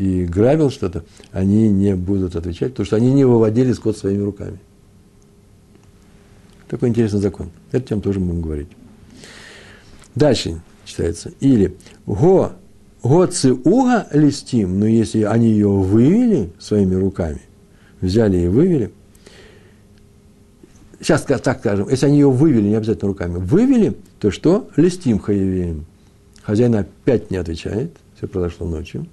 [0.00, 4.58] и грабил что-то, они не будут отвечать, потому что они не выводили скот своими руками.
[6.68, 7.50] Такой интересный закон.
[7.70, 8.68] Это тем тоже будем говорить.
[10.14, 11.32] Дальше читается.
[11.40, 12.52] Или го
[13.02, 17.42] Гоцеуга листим, но если они ее вывели своими руками,
[18.00, 18.92] взяли и вывели,
[20.98, 24.70] сейчас так скажем, если они ее вывели, не обязательно руками, вывели, то что?
[24.76, 25.84] Листим хаевеем.
[26.42, 29.06] Хозяин опять не отвечает, все произошло ночью.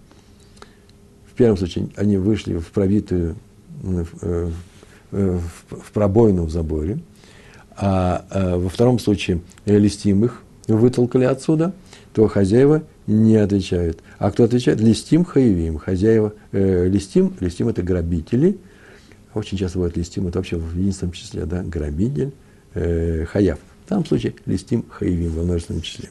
[1.37, 3.35] Первом случае они вышли в пробитую,
[3.81, 4.51] в,
[5.11, 6.99] в пробоину в заборе,
[7.75, 11.73] а, а во втором случае листим их вытолкали отсюда,
[12.13, 13.99] то хозяева не отвечают.
[14.17, 14.81] А кто отвечает?
[14.81, 15.77] Листим хаевим.
[15.77, 18.57] Хозяева, э, листим, листим это грабители.
[19.33, 22.33] Очень часто бывает листим, это вообще в единственном числе, да, грабитель,
[22.73, 23.59] э, хаяв.
[23.85, 26.09] В данном случае листим хаевим во множественном числе.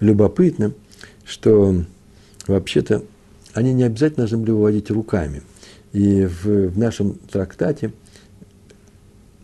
[0.00, 0.72] Любопытно,
[1.24, 1.82] что
[2.46, 3.02] вообще-то
[3.56, 5.42] они не обязательно должны были выводить руками.
[5.94, 7.90] И в, в нашем трактате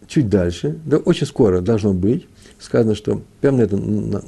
[0.06, 4.22] чуть дальше, да очень скоро должно быть, сказано, что прямо на это,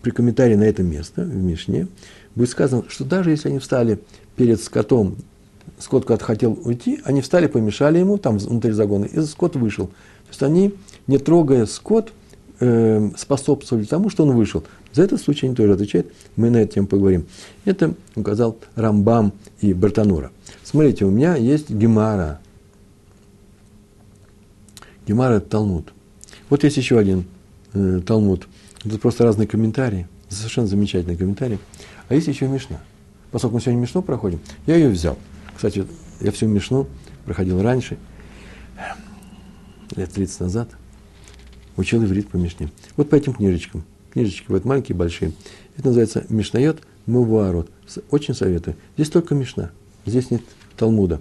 [0.00, 1.86] при комментарии на это место в Мишне
[2.34, 4.00] будет сказано, что даже если они встали
[4.36, 5.16] перед скотом,
[5.78, 9.88] скот куда-то хотел уйти, они встали, помешали ему там внутри загона, и скот вышел.
[9.88, 10.74] То есть они,
[11.06, 12.10] не трогая скот,
[12.60, 14.64] э, способствовали тому, что он вышел.
[14.92, 17.26] За этот случай они тоже отвечают, мы на эту тему поговорим.
[17.64, 20.30] Это указал Рамбам и Бартанура.
[20.62, 22.40] Смотрите, у меня есть Гемара.
[25.06, 25.92] Гемара– это Талмуд.
[26.48, 27.24] Вот есть еще один
[27.72, 28.46] э, Талмуд–
[28.84, 31.58] это просто разные комментарии, совершенно замечательные комментарии.
[32.08, 32.80] А есть еще Мишна.
[33.30, 35.18] Поскольку мы сегодня Мишну проходим, я ее взял.
[35.56, 35.86] Кстати,
[36.20, 36.86] я всю Мишну
[37.24, 37.96] проходил раньше,
[39.96, 40.68] лет 30 назад,
[41.76, 42.70] учил иврит по Мишне.
[42.96, 43.84] Вот по этим книжечкам.
[44.12, 45.32] Книжечки вот маленькие, большие.
[45.76, 47.68] Это называется Мишнает Муварот.
[48.10, 48.76] Очень советую.
[48.96, 49.70] Здесь только Мишна.
[50.06, 50.42] Здесь нет
[50.76, 51.20] Талмуда.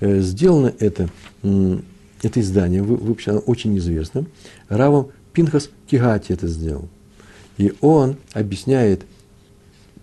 [0.00, 1.08] Э, сделано это,
[1.42, 4.26] это издание, выпущено очень известно,
[4.68, 6.88] Равом Пинхас Кигати это сделал.
[7.56, 9.04] И он объясняет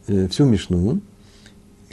[0.07, 1.01] э, всю Мишну,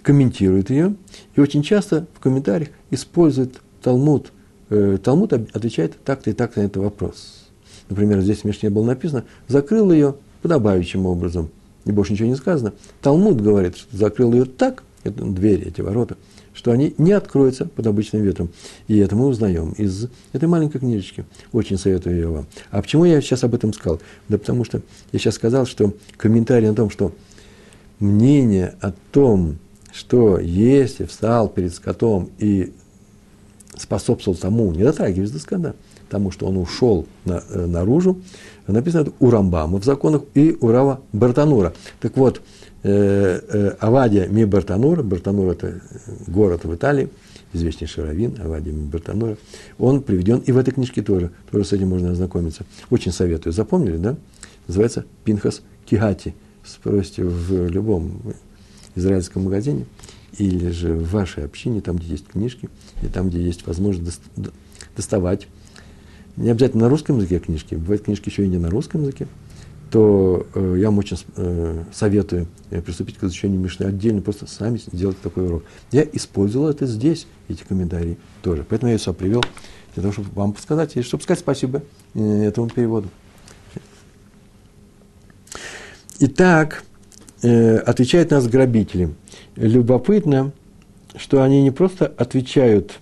[0.03, 0.95] комментирует ее,
[1.35, 4.33] и очень часто в комментариях использует Талмуд.
[4.71, 7.39] Э, Талмуд отвечает так-то и так-то на этот вопрос.
[7.90, 11.50] Например, здесь в Мишне было написано, закрыл ее подобающим образом,
[11.85, 12.72] и больше ничего не сказано.
[13.03, 16.16] Талмуд говорит, что закрыл ее так, это двери, эти ворота,
[16.55, 18.50] что они не откроются под обычным ветром.
[18.87, 21.24] И это мы узнаем из этой маленькой книжечки.
[21.53, 22.46] Очень советую ее вам.
[22.70, 24.00] А почему я сейчас об этом сказал?
[24.29, 27.12] Да потому что я сейчас сказал, что комментарий о том, что
[27.98, 29.59] мнение о том,
[29.92, 32.72] что если встал перед скотом и
[33.76, 35.74] способствовал тому, не дотрагиваясь до скота,
[36.11, 38.20] тому, что он ушел на, э, наружу,
[38.66, 41.73] написано у Рамбама в законах и у Рава Бартанура.
[42.01, 42.42] Так вот,
[42.83, 45.83] Э, э, Авадия ми Бартанура, Бартанур это
[46.27, 47.11] город в Италии,
[47.53, 49.37] известнейший раввин, Авадия ми Бартанура,
[49.79, 52.64] он приведен и в этой книжке тоже, тоже с этим можно ознакомиться.
[52.88, 54.16] Очень советую, запомнили, да?
[54.66, 56.35] Называется Пинхас Кигати.
[56.64, 58.23] Спросите в любом
[58.94, 59.85] израильском магазине
[60.38, 62.70] или же в вашей общине, там, где есть книжки,
[63.03, 64.23] и там, где есть возможность
[64.96, 65.49] доставать.
[66.37, 69.27] Не обязательно на русском языке книжки, бывают книжки еще и не на русском языке,
[69.90, 74.79] то э, я вам очень э, советую э, приступить к изучению Мишны отдельно, просто сами
[74.79, 75.64] сделать такой урок.
[75.90, 78.64] Я использовал это здесь, эти комментарии тоже.
[78.69, 79.43] Поэтому я сюда привел
[79.95, 81.83] для того, чтобы вам сказать, и чтобы сказать спасибо
[82.14, 83.09] э, этому переводу.
[86.21, 86.85] Итак,
[87.43, 89.14] э, отвечают нас грабители.
[89.57, 90.53] Любопытно,
[91.16, 93.01] что они не просто отвечают.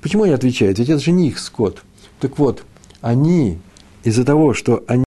[0.00, 0.78] Почему они отвечают?
[0.78, 1.82] Ведь это же не их скот.
[2.20, 2.64] Так вот,
[3.00, 3.58] они
[4.04, 5.04] из-за того, что они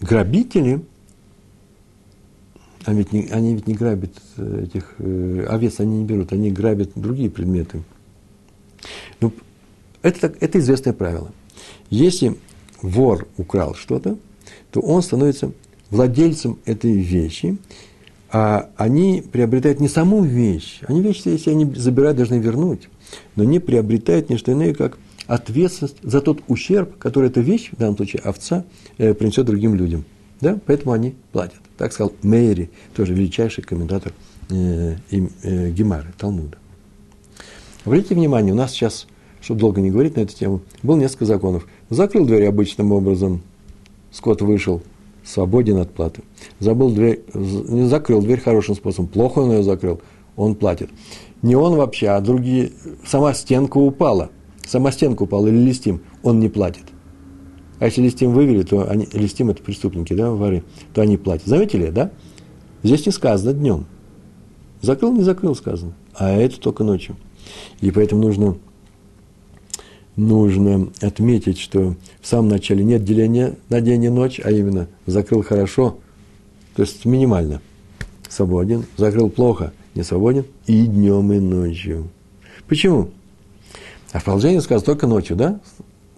[0.00, 0.82] грабители,
[2.84, 6.50] они ведь не, они ведь не грабят э, этих э, овец, они не берут, они
[6.50, 7.82] грабят другие предметы.
[9.20, 9.32] Ну,
[10.02, 11.32] это, это известное правило.
[11.90, 12.36] Если
[12.80, 14.18] вор украл что-то,
[14.70, 15.52] то он становится
[15.90, 17.58] владельцем этой вещи,
[18.30, 22.88] а они приобретают не саму вещь, они вещь, если они забирают, должны вернуть,
[23.34, 27.76] но не приобретают ни что иное, как ответственность за тот ущерб, который эта вещь, в
[27.76, 28.64] данном случае овца,
[28.98, 30.04] э, принесет другим людям.
[30.40, 30.58] Да?
[30.66, 31.60] Поэтому они платят.
[31.76, 34.12] Так сказал Мейри, тоже величайший комментатор
[34.50, 36.58] э, э, Гемары, Талмуда.
[37.84, 39.06] Обратите внимание, у нас сейчас,
[39.40, 41.66] чтобы долго не говорить на эту тему, было несколько законов.
[41.90, 43.42] Закрыл дверь обычным образом,
[44.10, 44.82] скот вышел,
[45.24, 46.22] свободен от платы.
[46.58, 50.00] Забыл дверь, не закрыл дверь хорошим способом, плохо он ее закрыл,
[50.36, 50.90] он платит.
[51.42, 52.72] Не он вообще, а другие,
[53.06, 54.30] сама стенка упала,
[54.66, 56.84] сама стенка упала или листим, он не платит.
[57.78, 61.46] А если листим вывели, то они, листим это преступники, да, воры, то они платят.
[61.46, 62.10] Заметили, да?
[62.82, 63.86] Здесь не сказано днем.
[64.80, 65.92] Закрыл, не закрыл, сказано.
[66.14, 67.16] А это только ночью.
[67.80, 68.56] И поэтому нужно
[70.16, 75.42] нужно отметить, что в самом начале нет деления на день и ночь, а именно закрыл
[75.42, 75.98] хорошо,
[76.74, 77.60] то есть минимально
[78.28, 82.08] свободен, закрыл плохо, не свободен, и днем, и ночью.
[82.68, 83.10] Почему?
[84.12, 85.60] А в продолжении сказано только ночью, да?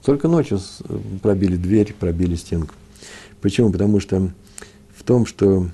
[0.05, 0.61] Только ночью
[1.23, 2.75] пробили дверь, пробили стенку.
[3.41, 3.71] Почему?
[3.73, 4.31] Потому что
[4.95, 5.69] в том, что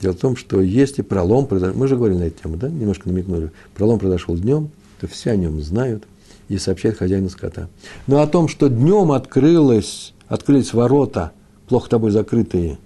[0.00, 3.08] дело в том, что если пролом произошел, мы же говорили на эту тему, да, немножко
[3.08, 6.04] намекнули, пролом произошел днем, то все о нем знают–
[6.48, 7.68] и сообщает хозяину скота.
[8.06, 11.32] Но о том, что днем открылось, открылись ворота,
[11.68, 12.78] плохо тобой закрытые,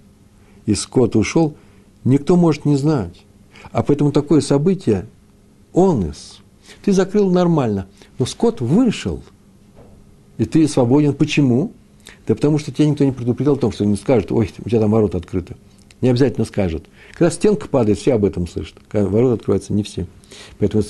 [0.65, 1.55] и скот ушел,
[2.03, 3.25] никто может не знать.
[3.71, 5.05] А поэтому такое событие–
[5.73, 6.39] онес.
[6.83, 9.21] Ты закрыл нормально, но скот вышел,
[10.37, 11.13] и ты свободен.
[11.13, 11.73] Почему?
[12.27, 14.79] Да потому что тебя никто не предупредил о том, что не скажет, ой, у тебя
[14.79, 15.55] там ворота открыты.
[16.01, 16.85] Не обязательно скажет.
[17.11, 18.75] Когда стенка падает, все об этом слышат.
[18.87, 20.07] Когда ворота открываются, не все.
[20.57, 20.83] Поэтому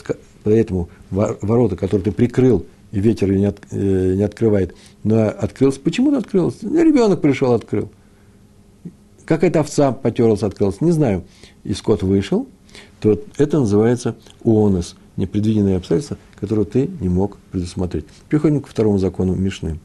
[0.43, 5.79] Поэтому ворота, которые ты прикрыл, и ветер не, от, э, не открывает, но открылся.
[5.79, 6.57] Почему открылся?
[6.61, 7.89] Ну, ребенок пришел, открыл.
[9.25, 11.23] Какая-то овца потерлась, открылась, не знаю.
[11.63, 12.47] И скот вышел,
[12.99, 18.05] то это называется уонос, непредвиденные обстоятельства, которые ты не мог предусмотреть.
[18.29, 19.79] Переходим к второму закону Мишны.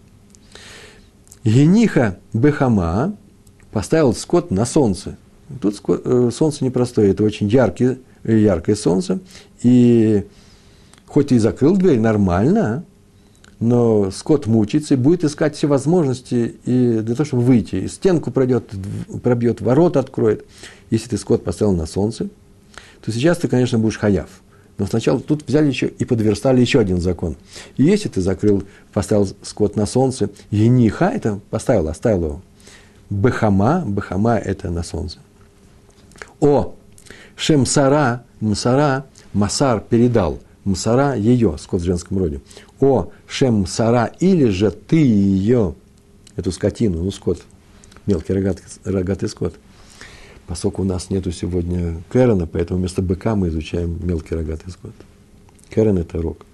[1.44, 3.16] Гениха Бехама
[3.70, 5.16] поставил скот на солнце.
[5.61, 9.20] Тут э, солнце непростое, это очень яркий, яркое солнце,
[9.62, 10.24] и
[11.07, 12.85] хоть и закрыл дверь, нормально,
[13.61, 17.77] но скот мучится и будет искать все возможности и для того, чтобы выйти.
[17.77, 18.70] И стенку пройдет,
[19.22, 20.44] пробьет, ворот откроет.
[20.90, 22.29] Если ты скот поставил на солнце,
[23.05, 24.29] то сейчас ты, конечно, будешь хаяв.
[24.79, 27.37] Но сначала тут взяли еще и подверстали еще один закон.
[27.77, 32.43] И если ты закрыл, поставил скот на солнце, ениха это поставил, оставил его.
[33.11, 35.19] Бехама, бехама это на солнце.
[36.40, 36.75] О,
[37.37, 42.40] шемсара, мсара, масар передал– Мсара ее, скот в женском роде.
[42.81, 45.75] О, шем мсара, или же ты ее,
[46.37, 47.43] эту скотину, ну, скот,
[48.07, 49.55] мелкий рогатый, рогатый скот.
[50.46, 54.92] Поскольку у нас нету сегодня Кэрона, поэтому вместо быка мы изучаем мелкий рогатый скот.
[55.70, 56.44] Кэрон– это рог.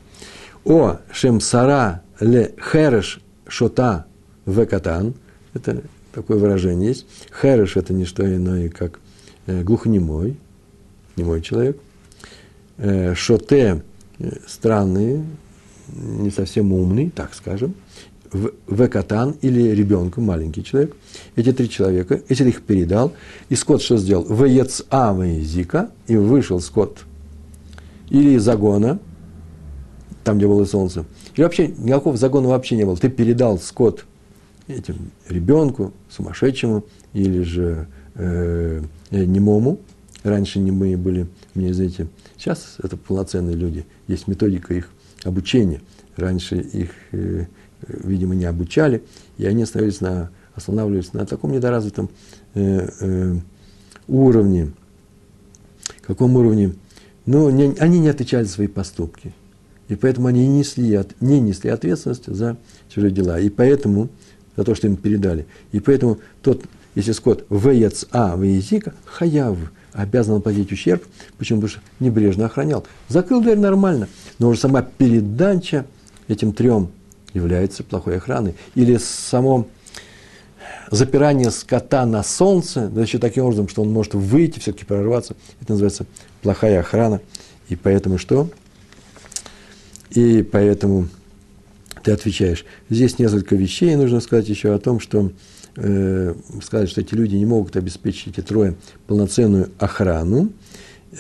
[0.65, 4.07] О, шем сара ле хереш шота
[4.47, 5.15] векатан.
[5.55, 7.07] Это такое выражение есть.
[7.41, 9.01] Хереш– это не что иное, как
[9.47, 10.37] э, глухонемой,
[11.17, 11.79] немой человек.
[12.79, 13.83] Э, шоте
[14.47, 15.25] странный,
[15.89, 17.75] не совсем умный, так скажем,
[18.33, 20.97] в катан или ребенку, маленький человек.
[21.37, 23.13] Эти три человека, ты их передал,
[23.49, 24.25] и скот что сделал?
[24.25, 27.05] В яца зика, и вышел скот
[28.09, 28.99] или из загона,
[30.25, 31.05] там, где было солнце.
[31.37, 32.97] И вообще никакого загона вообще не было.
[32.97, 34.05] Ты передал скот
[34.69, 39.79] этим ребенку, сумасшедшему, или же э, немому.
[40.23, 42.09] Раньше немые были, мне знаете,
[42.41, 44.89] Сейчас это полноценные люди, есть методика их
[45.25, 45.83] обучения.
[46.17, 47.49] Раньше их, э,
[47.87, 49.03] видимо, не обучали,
[49.39, 52.11] и они остановились на, останавливались на таком недоразвитом
[52.55, 53.37] э, э,
[54.09, 54.73] уровне.
[56.03, 56.75] Каком уровне?
[57.27, 59.33] Но не, они не отвечали за свои поступки.
[59.89, 62.57] И поэтому они не несли, не несли ответственность за
[62.89, 63.41] чужие дела.
[63.41, 64.09] И поэтому,
[64.57, 65.47] за то, что им передали.
[65.73, 66.65] И поэтому тот,
[66.95, 69.59] если скот веец а веязика, хаяв–
[69.93, 71.05] обязан оплатить ущерб.
[71.39, 71.61] Почему?
[71.61, 72.87] Потому что небрежно охранял.
[73.09, 74.09] Закрыл дверь нормально,
[74.39, 75.87] но уже сама передача
[76.29, 76.91] этим трем
[77.35, 78.55] является плохой охраной.
[78.75, 79.67] Или само
[80.91, 86.07] запирание скота на солнце, еще таким образом, что он может выйти, все-таки прорваться, это называется
[86.43, 87.21] плохая охрана.
[87.69, 88.51] И поэтому что?
[90.11, 91.09] И поэтому
[92.03, 92.65] ты отвечаешь.
[92.89, 93.95] Здесь несколько вещей.
[93.95, 95.31] Нужно сказать еще о том, что
[95.77, 98.75] э, сказать, что эти люди не могут обеспечить эти трое
[99.07, 100.51] полноценную охрану.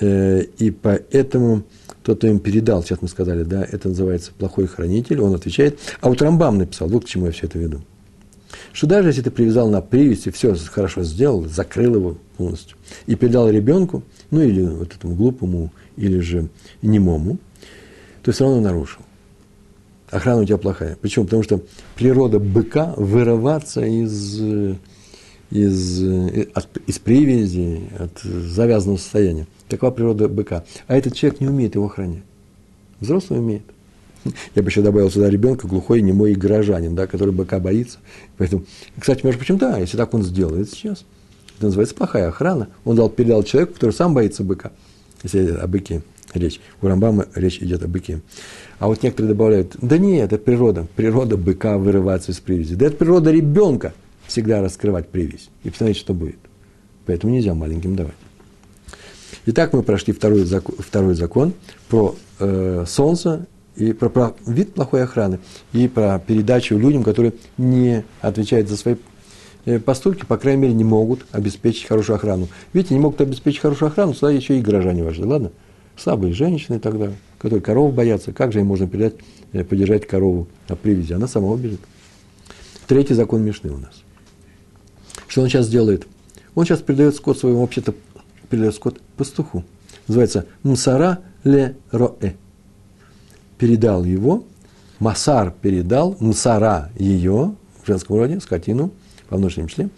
[0.01, 1.63] Э, и поэтому
[2.03, 5.79] тот, кто им передал, сейчас мы сказали, да, это называется плохой хранитель, он отвечает.
[6.01, 7.81] А вот Рамбам написал, вот к чему я все это веду.
[8.73, 12.77] Что даже если ты привязал на привязь и все хорошо сделал, закрыл его полностью,
[13.07, 16.49] и передал ребенку, ну или вот этому глупому, или же
[16.83, 17.39] немому,
[18.23, 19.03] то все равно нарушил.
[20.11, 20.97] Охрана у тебя плохая.
[21.01, 21.25] Почему?
[21.25, 21.63] Потому что
[21.95, 24.41] природа быка вырываться из,
[25.51, 26.03] из,
[26.53, 29.47] от, из привязи, от завязанного состояния.
[29.71, 30.65] Такова природа быка.
[30.89, 32.25] А этот человек не умеет его охранять.
[32.99, 33.63] Взрослый умеет.
[34.55, 37.99] Я бы еще добавил сюда ребенка, глухой, немой горожанин, да, который быка боится.
[38.37, 38.65] Поэтому,
[38.99, 41.07] кстати, между прочим, да, если так он сделает сейчас,
[41.57, 42.69] это называется плохая охрана.
[42.85, 44.73] Он дал, передал человеку, который сам боится быка,
[45.23, 46.03] если о быке
[46.35, 46.61] речь.
[46.83, 48.21] У Рамбама речь идет о быке.
[48.79, 50.87] А вот некоторые добавляют, да нет, это природа.
[50.97, 52.75] Природа быка вырываться из привязи.
[52.75, 53.95] Да это природа ребенка
[54.27, 55.49] всегда раскрывать привязь.
[55.65, 56.39] И посмотрите, что будет.
[57.07, 58.15] Поэтому нельзя маленьким давать.
[59.53, 61.55] Итак, мы прошли второй закон, второй закон
[61.89, 65.41] про э, солнце и про, про вид плохой охраны,
[65.73, 68.95] и про передачу людям, которые не отвечают за свои
[69.65, 72.47] э, поступки, по крайней мере, не могут обеспечить хорошую охрану.
[72.73, 75.51] Видите, не могут обеспечить хорошую охрану, сюда еще и горожане важны, ладно?
[75.97, 78.33] Слабые женщины далее, которые коров боятся.
[78.33, 79.15] Как же им можно передать,
[79.53, 81.13] э, подержать корову на привязи?
[81.13, 81.81] Она сама убежит.
[82.87, 84.05] Третий закон Мишны у нас.
[85.27, 86.07] Что он сейчас делает?
[86.55, 87.95] Он сейчас передает скот своему, вообще-то,
[88.51, 89.65] передает скот пастуху.
[90.09, 92.35] Называется «Мсара ле роэ»
[93.57, 94.45] передал его,
[94.99, 98.91] Масар передал, Мсара ее, в женском роде, скотину,
[99.29, 99.89] во множественном числе,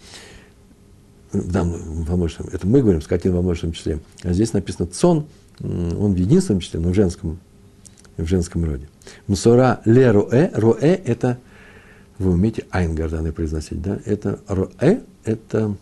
[1.33, 5.25] да, во множественном, это мы говорим скотину во множественном числе, а здесь написано цон,
[5.61, 7.39] он в единственном числе, но в женском,
[8.17, 8.87] в женском роде.
[9.27, 11.37] Мсора ле роэ, роэ это,
[12.19, 15.75] вы умеете айнгарданы произносить, да, это роэ, это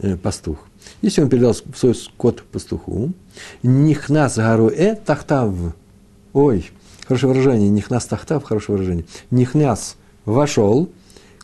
[0.00, 0.67] э, пастух.
[1.02, 3.12] Если он передал свой скот пастуху,
[3.62, 5.54] нихнас гаруэ тахтав,
[6.32, 6.70] ой,
[7.08, 9.06] Хорошее выражение, нихнас тахтав, хорошее выражение.
[9.30, 10.90] Нихнас вошел,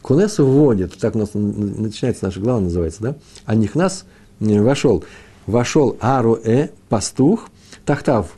[0.02, 3.16] кунес вводит, так у нас начинается наша глава, называется, да?
[3.46, 4.04] А нихнас
[4.40, 5.04] вошел.
[5.46, 7.48] Вошел аруэ, пастух,
[7.86, 8.36] тахтав,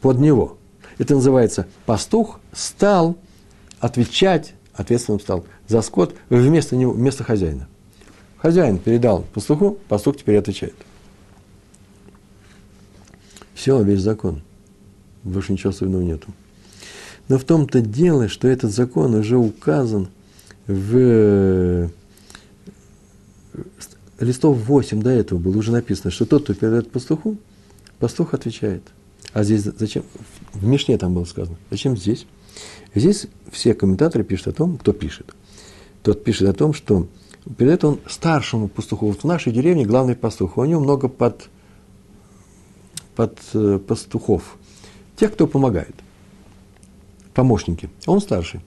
[0.00, 0.56] под него.
[0.98, 3.16] Это называется пастух стал
[3.80, 7.66] отвечать, ответственным стал за скот вместо него, вместо хозяина.
[8.40, 10.76] Хозяин передал пастуху, пастух теперь отвечает.
[13.54, 14.42] Все, весь закон.
[15.24, 16.28] Больше ничего особенного нету.
[17.28, 20.08] Но в том-то дело, что этот закон уже указан
[20.66, 21.88] в э,
[24.20, 27.36] листов 8 до этого было уже написано, что тот, кто передает пастуху,
[27.98, 28.82] пастух отвечает.
[29.32, 30.04] А здесь зачем?
[30.54, 31.58] В Мишне там было сказано.
[31.70, 32.26] Зачем здесь?
[32.94, 35.34] Здесь все комментаторы пишут о том, кто пишет.
[36.02, 37.08] Тот пишет о том, что
[37.56, 39.06] передает он старшему пастуху.
[39.06, 40.58] Вот в нашей деревне главный пастух.
[40.58, 41.48] У него много под,
[43.16, 44.56] под э, пастухов.
[45.16, 45.94] Тех, кто помогает
[47.34, 48.60] помощники, он старший.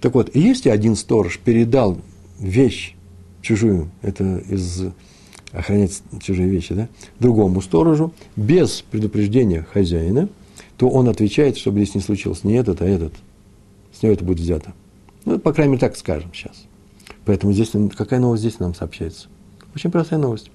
[0.00, 1.98] Так вот, если один сторож передал
[2.38, 2.94] вещь
[3.42, 4.84] чужую, это из
[5.52, 10.28] охранять чужие вещи, да, другому сторожу, без предупреждения хозяина,
[10.76, 13.12] то он отвечает, чтобы здесь не случилось не этот, а этот.
[13.92, 14.72] С него это будет взято.
[15.24, 16.64] Ну, по крайней мере, так скажем сейчас.
[17.24, 19.28] Поэтому здесь, какая новость здесь нам сообщается?
[19.74, 20.50] Очень простая новость.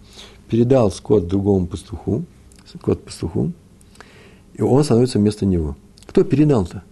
[0.50, 2.26] Передал скот другому пастуху,
[2.66, 3.52] скот пастуху,
[4.54, 5.76] и он становится вместо него.
[6.06, 6.84] Кто передал-то?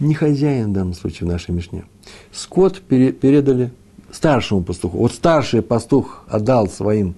[0.00, 1.84] не хозяин в данном случае в нашей Мишне.
[2.32, 3.72] Скот передали
[4.10, 4.98] старшему пастуху.
[4.98, 7.14] Вот старший пастух отдал своим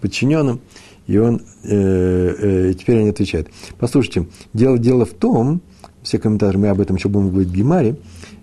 [0.00, 0.60] подчиненным,
[1.06, 3.48] и он, э, э, теперь они отвечают.
[3.78, 5.60] Послушайте, дело, дело в том,
[6.02, 7.96] все комментаторы, мы об этом еще будем говорить в Гемаре,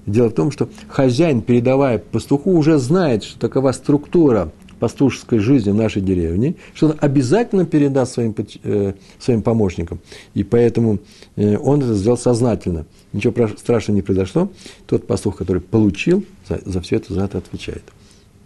[0.08, 5.76] дело в том, что хозяин, передавая пастуху, уже знает, что такова структура пастушеской жизни в
[5.76, 10.00] нашей деревне, что он обязательно передаст своим, э, своим помощникам.
[10.34, 11.00] И поэтому
[11.36, 12.86] э, он это сделал сознательно.
[13.12, 14.52] Ничего страшного не произошло.
[14.86, 17.84] Тот пастух, который получил, за, за все это за это отвечает.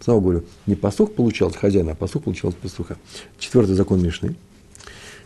[0.00, 2.96] Снова говорю, не пастух получал от хозяина, а пастух получал от пастуха.
[3.38, 4.34] Четвертый закон Мишны.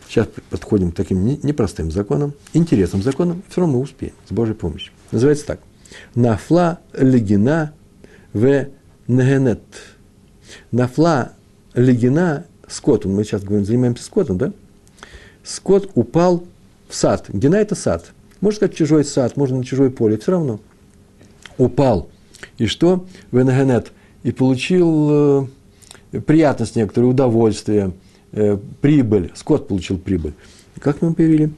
[0.09, 4.93] Сейчас подходим к таким непростым законам, интересным законам, все равно мы успеем, с Божьей помощью.
[5.11, 5.59] Называется так.
[6.15, 7.73] Нафла легина
[8.33, 8.67] в
[9.07, 9.61] негенет
[10.71, 11.33] Нафла
[11.73, 14.53] легина скот, мы сейчас говорим, занимаемся скотом, да?
[15.43, 16.43] Скот упал
[16.89, 17.25] в сад.
[17.29, 18.11] Гена– это сад.
[18.41, 20.59] можно сказать, чужой сад, можно на чужое поле, все равно.
[21.57, 22.09] Упал.
[22.57, 23.05] И что?
[23.31, 23.91] Венегенет.
[24.23, 25.47] И получил
[26.11, 27.93] э, приятность некоторое, удовольствие,
[28.33, 29.31] э, прибыль.
[29.35, 30.33] Скот получил прибыль.
[30.79, 31.51] Как мы перевели?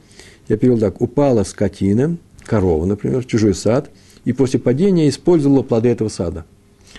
[0.48, 1.00] Я перевел так.
[1.00, 3.90] Упала скотина, корова, например, чужой сад,
[4.24, 6.44] и после падения использовала плоды этого сада.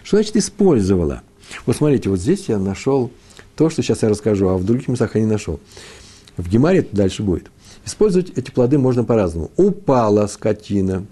[0.03, 1.22] Что значит использовала?
[1.65, 3.11] Вот смотрите, вот здесь я нашел
[3.55, 5.59] то, что сейчас я расскажу, а в других местах я не нашел.
[6.38, 7.51] В Гемаре это дальше будет.
[7.86, 9.51] Использовать эти плоды можно по-разному.
[9.57, 11.05] Упала скотина,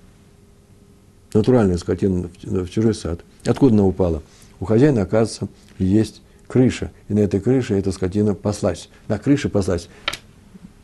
[1.33, 3.21] натуральная скотина в чужой сад.
[3.45, 4.21] Откуда она упала?
[4.59, 5.47] У хозяина, оказывается,
[5.77, 6.91] есть крыша.
[7.07, 8.89] И на этой крыше эта скотина паслась.
[9.07, 9.89] На крыше паслась.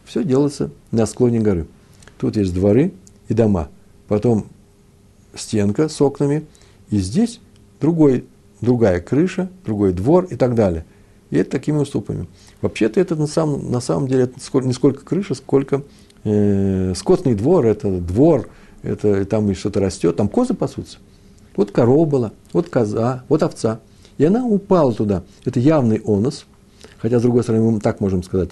[0.05, 1.67] Все делается на склоне горы.
[2.17, 2.93] Тут есть дворы
[3.28, 3.69] и дома.
[4.07, 4.47] Потом
[5.36, 6.46] стенка с окнами.
[6.90, 7.40] И здесь
[7.82, 8.26] другой,
[8.62, 10.86] другая крыша, другой двор и так далее.
[11.30, 12.28] И это такими уступами.
[12.62, 15.84] Вообще-то это на самом, на самом деле это не сколько крыша, сколько
[16.24, 18.50] э, скотный двор, это двор,
[18.84, 21.00] это там и что-то растет, там козы пасутся.
[21.56, 23.80] Вот корова была, вот коза, вот овца.
[24.18, 25.24] И она упала туда.
[25.44, 26.46] Это явный онос.
[26.98, 28.52] Хотя, с другой стороны, мы так можем сказать.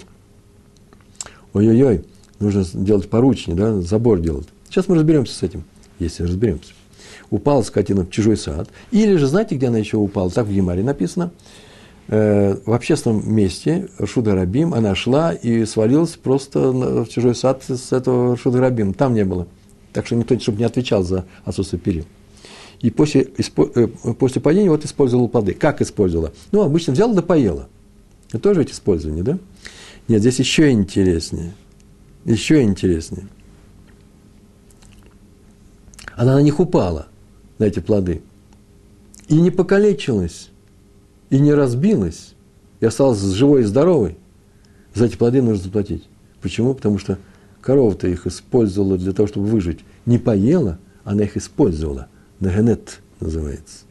[1.53, 2.05] Ой-ой-ой,
[2.39, 4.47] нужно делать поручни, да, забор делать.
[4.69, 5.63] Сейчас мы разберемся с этим,
[5.99, 6.73] если разберемся.
[7.29, 8.69] Упала скотина в чужой сад.
[8.91, 10.29] Или же, знаете, где она еще упала?
[10.29, 11.31] Так в Емаре написано–
[12.09, 17.93] Э, в общественном месте Шуда Рабим, она шла и свалилась просто в чужой сад с
[17.93, 18.93] этого Шуда Рабим.
[18.93, 19.47] Там не было.
[19.93, 22.05] Так что никто чтобы не отвечал за отсутствие перил.
[22.81, 23.87] И после, э,
[24.19, 25.53] после падения вот использовала плоды.
[25.53, 26.33] Как использовала?
[26.51, 27.69] Ну, обычно взяла да поела.
[28.29, 29.39] Это тоже ведь использование, да?
[30.09, 31.53] Нет, здесь еще интереснее.
[32.25, 33.27] Еще интереснее.
[36.15, 37.07] Она на них упала,
[37.59, 38.21] на эти плоды.
[39.27, 40.49] И не покалечилась
[41.33, 42.35] и не разбилась,
[42.79, 44.17] и осталась живой и здоровой,
[44.93, 46.07] за эти плоды нужно заплатить.
[46.41, 46.75] Почему?
[46.75, 47.17] Потому что
[47.61, 49.79] корова-то их использовала для того, чтобы выжить.
[50.05, 52.07] Не поела, она их использовала.
[52.39, 53.85] Нагенет называется.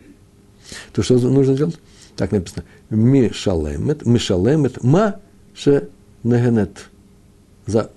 [0.92, 1.80] То, что нужно делать?
[2.14, 2.64] Так написано.
[2.90, 5.16] Мишалемет, мишалемет, ма
[5.54, 5.88] ше
[6.22, 6.90] нагенет.
[7.66, 7.90] За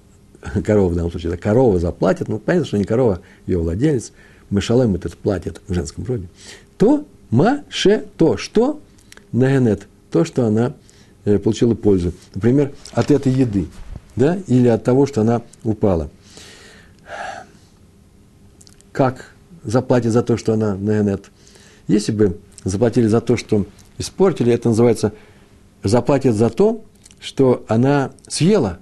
[0.66, 1.32] корова в данном случае.
[1.32, 4.12] Да, корова заплатит, ну, понятно, что не корова, ее владелец.
[4.50, 6.28] Мишалемет это платит в женском роде.
[6.78, 8.80] То, ма ше, то, что
[9.32, 10.74] нагенет, то, что она
[11.26, 12.14] э, получила пользу.
[12.36, 13.68] Например, от этой еды,
[14.16, 16.12] да, или от того, что она упала.
[18.91, 19.32] Как
[19.64, 21.32] заплатить за то, что она нагенет?
[21.88, 23.66] Если бы заплатили за то, что
[23.98, 25.14] испортили, это называется
[25.84, 26.84] заплатят за то,
[27.20, 28.80] что она съела,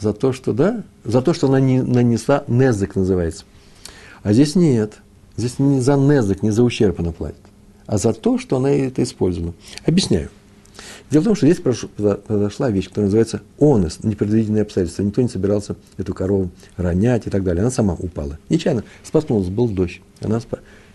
[0.00, 3.44] за то, что, да, за то, что она не нанесла, незык называется.
[4.22, 4.94] А здесь нет.
[5.36, 7.40] Здесь не за незык, не за ущерб она платит
[7.90, 9.52] а за то, что она это использовала.
[9.84, 10.30] Объясняю.
[11.10, 15.02] Дело в том, что здесь произошла вещь, которая называется онос, непредвиденные обстоятельства.
[15.02, 17.62] Никто не собирался эту корову ронять и так далее.
[17.62, 18.38] Она сама упала.
[18.48, 20.00] Нечаянно споткнулась, был дождь.
[20.20, 20.40] Она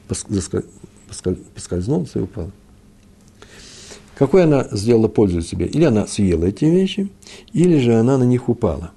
[0.07, 2.51] поскользнулась и упала.
[4.15, 5.65] Какой она сделала пользу себе?
[5.65, 7.09] Или она съела эти вещи,
[7.53, 8.91] или же она на них упала.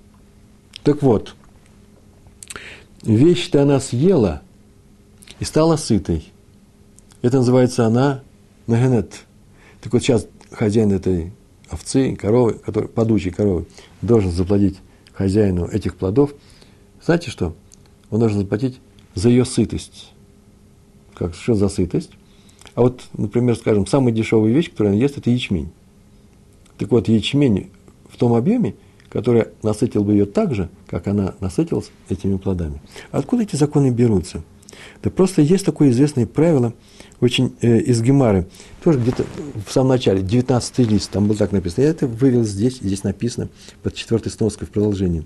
[0.85, 1.35] Так вот,
[3.03, 4.43] вещь-то она съела
[5.41, 6.33] и стала сытой–
[7.21, 8.23] это называется она
[8.67, 9.25] нагенет.
[9.81, 11.33] Так вот сейчас хозяин этой
[11.69, 13.67] овцы, коровы, который, падучей коровы,
[14.03, 14.79] должен заплатить
[15.13, 16.33] хозяину этих плодов.
[17.03, 17.57] Знаете что?
[18.11, 18.81] Он должен заплатить
[19.15, 20.13] за ее сытость.
[21.15, 22.11] Как, что за сытость?
[22.79, 25.69] А вот, например, скажем, самая дешевая вещь, которую он ест, это ячмень.
[26.79, 27.71] Так вот, ячмень
[28.09, 28.77] в том объеме,
[29.09, 32.81] который насытил бы ее так же, как она насытилась этими плодами.
[33.11, 34.45] Откуда эти законы берутся?
[35.03, 36.73] Да просто есть такое известное правило–
[37.21, 38.47] очень э, из Гемары,
[38.83, 39.25] тоже где-то
[39.67, 41.83] в самом начале, 19 лист, там было так написано.
[41.83, 43.49] Я это вывел здесь, здесь написано,
[43.83, 45.25] под четвертой сноской в продолжении.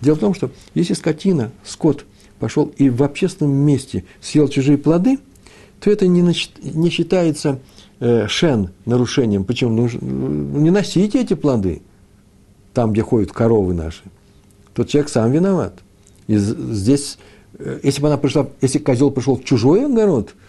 [0.00, 2.04] Дело в том, что если скотина, скот
[2.40, 5.18] пошел и в общественном месте съел чужие плоды,
[5.80, 7.58] то это не, не считается
[7.98, 9.44] э, шен нарушением.
[9.44, 9.72] Почему?
[9.72, 11.82] Ну, не носите эти плоды
[12.72, 14.02] там, где ходят коровы наши.
[14.74, 15.80] Тот человек сам виноват.
[16.28, 17.18] И здесь,
[17.58, 20.34] э, если бы она пришла, если козел пришел в чужой огород–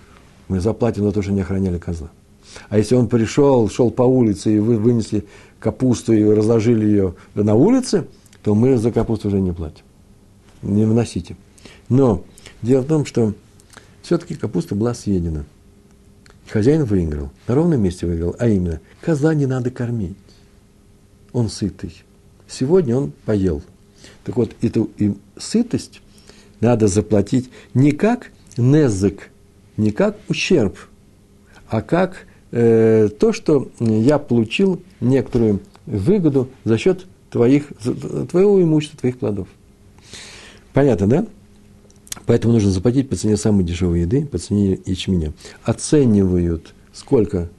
[0.51, 2.11] мы заплатим за то, что не охраняли козла.
[2.67, 5.23] А если он пришел, шел по улице, и вы вынесли
[5.59, 8.05] капусту и разложили ее на улице,
[8.43, 9.85] то мы за капусту уже не платим.
[10.61, 11.37] Не вносите.
[11.87, 12.23] Но
[12.61, 13.33] дело в том, что
[14.01, 15.45] все-таки капуста была съедена.
[16.49, 20.17] Хозяин выиграл, на ровном месте выиграл, а именно, козла не надо кормить.
[21.31, 22.03] Он сытый.
[22.47, 23.61] Сегодня он поел.
[24.25, 26.01] Так вот, эту и сытость
[26.59, 29.29] надо заплатить не как незык,
[29.77, 30.77] не как ущерб,
[31.69, 37.71] а как э, то, что я получил некоторую выгоду за счет твоих,
[38.29, 39.47] твоего имущества, твоих плодов.
[40.73, 41.25] Понятно, да?
[42.25, 45.33] Поэтому нужно заплатить по цене самой дешевой еды, по цене ячменя.
[45.63, 47.49] Оценивают, сколько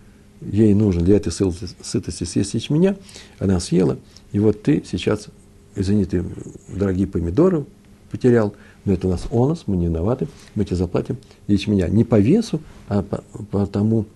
[0.40, 2.96] ей нужно для этой сытости съесть ячменя,
[3.38, 3.98] она съела,
[4.32, 5.28] и вот ты сейчас,
[5.76, 6.24] извини, ты
[6.68, 7.64] дорогие помидоры
[8.10, 8.54] потерял,
[8.84, 12.60] но это у нас онос, мы не виноваты, мы тебе заплатим ячменя не по весу,
[12.88, 14.06] а по, по, тому,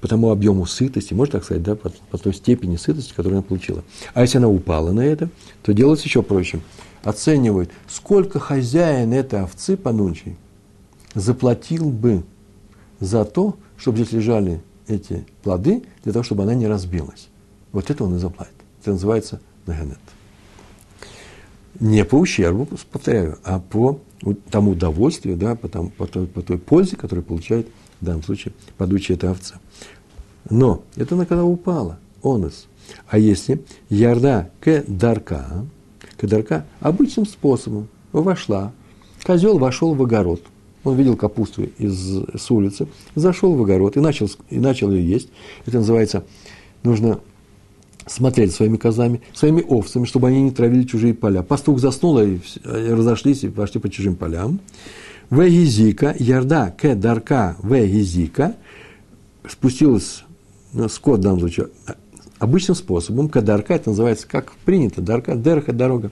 [0.00, 3.42] по тому объему сытости, можно так сказать, да, по, по той степени сытости, которую она
[3.42, 3.82] получила.
[4.14, 5.28] А если она упала на это,
[5.62, 6.60] то делается еще проще.
[7.06, 10.36] Оценивают, сколько хозяин этой овцы понунчей
[11.14, 12.24] заплатил бы
[12.98, 17.28] за то, чтобы здесь лежали эти плоды, для того, чтобы она не разбилась.
[17.70, 18.56] Вот это он и заплатит.
[18.80, 20.00] Это называется нагенет.
[21.78, 24.00] Не по ущербу, повторяю, а по
[24.50, 27.68] тому удовольствию, да, по, тому, по, той, по той пользе, которую получает
[28.00, 29.60] в данном случае падучая эта овца.
[30.50, 32.66] Но это она когда упала, онос.
[33.06, 35.64] А если ярда к дарка,
[36.16, 38.72] к дарка обычным способом вошла,
[39.24, 40.42] козел вошел в огород,
[40.84, 45.28] он видел капусту из, с улицы, зашел в огород и начал, и начал ее есть.
[45.66, 46.24] Это называется,
[46.84, 47.20] нужно
[48.06, 51.42] смотреть своими козами, своими овцами, чтобы они не травили чужие поля.
[51.42, 54.60] Пастух заснул, и разошлись и пошли по чужим полям.
[55.28, 58.54] Вегизика, ярда к дарка вегизика,
[59.48, 60.22] спустилась
[60.72, 61.40] ну, скот в данном
[62.38, 66.10] обычным способом, кадарка, это называется, как принято, дарка, дерха, дорога,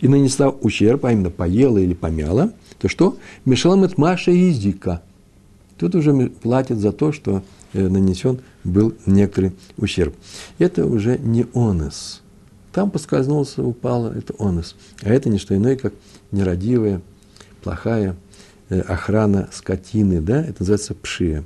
[0.00, 3.16] и нанесла ущерб, а именно поела или помяла, то что?
[3.44, 5.02] Мешаламет Маша языка.
[5.78, 7.42] Тут уже платит за то, что
[7.76, 10.14] Э, нанесен был некоторый ущерб.
[10.58, 12.22] Это уже не онес.
[12.72, 14.76] Там поскользнулся, упало, это онес.
[15.02, 15.92] А это не что иное, как
[16.30, 17.02] нерадивая,
[17.62, 18.16] плохая
[18.70, 21.44] э, охрана скотины, да, это называется пшия.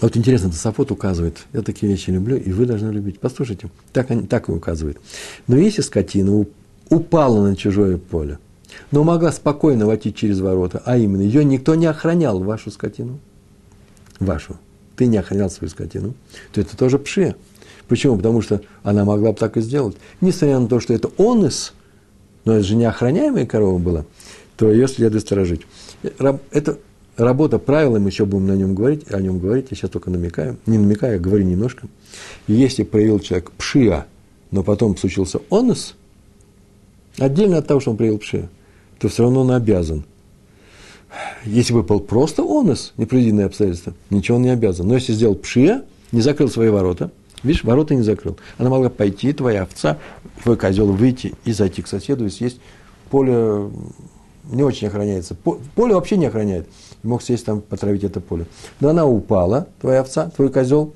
[0.00, 3.18] Вот интересно, Тософот указывает, я такие вещи люблю, и вы должны любить.
[3.18, 4.98] Послушайте, так, они, так и указывает.
[5.46, 6.44] Но если скотина
[6.90, 8.38] упала на чужое поле,
[8.90, 13.18] но могла спокойно войти через ворота, а именно, ее никто не охранял, вашу скотину–
[14.20, 14.56] вашу,
[14.96, 16.14] ты не охранял свою скотину,
[16.52, 17.36] то это тоже пше.
[17.88, 18.16] Почему?
[18.16, 19.96] Потому что она могла бы так и сделать.
[20.20, 21.72] Несмотря на то, что это онес,
[22.44, 24.04] но это же не охраняемая корова была,
[24.56, 25.62] то ее следует сторожить.
[26.50, 26.78] Это
[27.16, 30.78] работа правилами, еще будем на нем говорить, о нем говорить, я сейчас только намекаю, не
[30.78, 31.88] намекаю, а говорю немножко.
[32.46, 34.06] Если проявил человек пшия,
[34.50, 35.94] но потом случился онес,
[37.18, 38.48] отдельно от того, что он проявил пшия,
[38.98, 40.04] то все равно он обязан–
[41.44, 44.86] если бы был просто онос, непредвиденные обстоятельства, ничего он не обязан.
[44.86, 47.10] Но если сделал пшия, не закрыл свои ворота,
[47.42, 49.98] видишь, ворота не закрыл, она могла пойти, твоя овца,
[50.42, 52.58] твой козел выйти и зайти к соседу и съесть.
[53.10, 53.70] Поле
[54.44, 55.36] не очень охраняется.
[55.74, 56.68] Поле вообще не охраняет.
[57.06, 58.46] Мог съесть там, потравить это поле.
[58.80, 60.94] Но она упала, твоя овца, твой козел,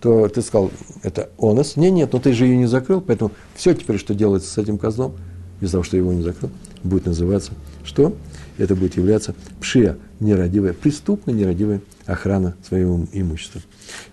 [0.00, 0.70] то ты сказал,
[1.02, 1.76] это онос.
[1.76, 4.78] Не, нет, но ты же ее не закрыл, поэтому все теперь, что делается с этим
[4.78, 5.14] козлом,
[5.60, 6.50] из-за того, что его не закрыл,
[6.84, 7.52] будет называться
[7.84, 8.14] что?
[8.58, 13.62] это будет являться пшия, нерадивая, преступная нерадивая охрана своего имущества.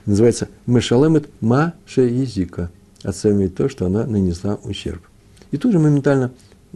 [0.06, 2.70] Называется мешалемет маша языка,
[3.04, 5.02] оценивает то, что она нанесла ущерб.
[5.52, 6.32] И тут же моментально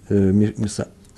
[0.10, 0.32] э,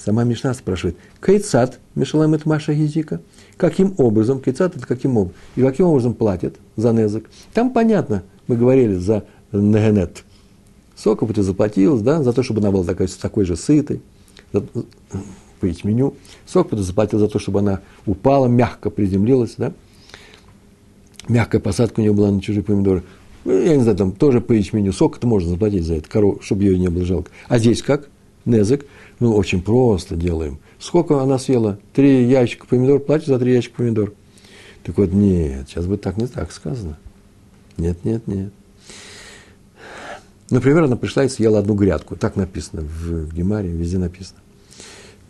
[0.03, 3.21] сама Мишна спрашивает, Кайцат мешалемет маша языка,
[3.57, 7.23] каким образом, Кайцат это каким образом, и каким образом платят за незак.
[7.53, 10.23] Там понятно, мы говорили за негенет.
[10.95, 14.01] Сколько ты заплатил, да, за то, чтобы она была такой, такой же сытой,
[14.51, 16.15] по ячменю.
[16.45, 19.73] Сколько ты заплатил за то, чтобы она упала, мягко приземлилась, да?
[21.29, 23.03] Мягкая посадка у нее была на чужие помидоры.
[23.45, 24.91] Ну, я не знаю, там тоже по ячменю.
[24.91, 27.31] Сколько ты можно заплатить за это, корову, чтобы ее не было жалко.
[27.47, 28.09] А здесь как?
[28.45, 28.85] Незек.
[29.21, 30.59] Ну, очень просто делаем.
[30.79, 31.79] Сколько она съела?
[31.93, 34.13] Три ящика помидор, платишь за три ящика помидор.
[34.83, 36.97] Так вот, нет, сейчас будет так не так сказано.
[37.77, 38.51] Нет, нет, нет.
[40.49, 42.17] Например, она пришла и съела одну грядку.
[42.17, 44.41] Так написано в, в Гемаре, везде написано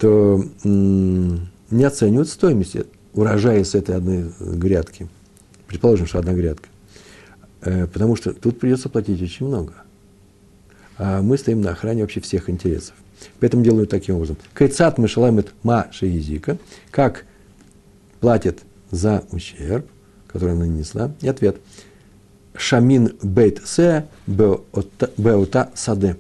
[0.01, 2.75] то не оценивают стоимость
[3.13, 5.07] урожая с этой одной грядки.
[5.67, 6.69] Предположим, что одна грядка.
[7.61, 9.73] Э, потому что тут придется платить очень много.
[10.97, 12.95] А мы стоим на охране вообще всех интересов.
[13.39, 14.37] Поэтому делаю таким образом.
[14.53, 16.57] Кайцат мышаламет ма шеизика.
[16.89, 17.25] Как
[18.19, 18.59] платят
[18.91, 19.85] за ущерб,
[20.27, 21.11] который она нанесла.
[21.21, 21.57] И ответ.
[22.55, 26.17] Шамин бейт се беота саде.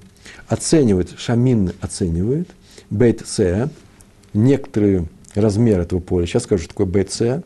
[0.47, 2.49] Оценивает, шамин оценивает–
[2.91, 3.69] бейт С,
[4.33, 7.41] некоторый размер этого поля, сейчас скажу, что такое бейт С,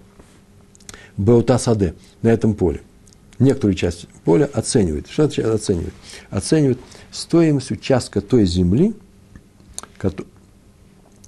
[1.15, 1.93] Беута Саде,
[2.23, 2.81] на этом поле.
[3.39, 5.07] Некоторую часть поля оценивает.
[5.07, 5.93] Что это оценивает?
[6.29, 6.79] Оценивает
[7.11, 8.93] стоимость участка той земли,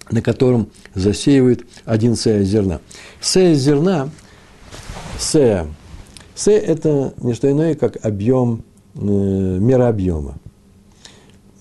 [0.09, 2.79] на котором засеивает один сея зерна.
[3.21, 4.09] Сея зерна,
[5.19, 5.67] сея,
[6.35, 8.63] сея– это не что иное, как объем,
[8.95, 10.37] э, мера объема.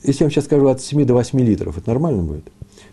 [0.02, 2.44] Если я вам сейчас скажу от 7 до 8 литров, это нормально будет?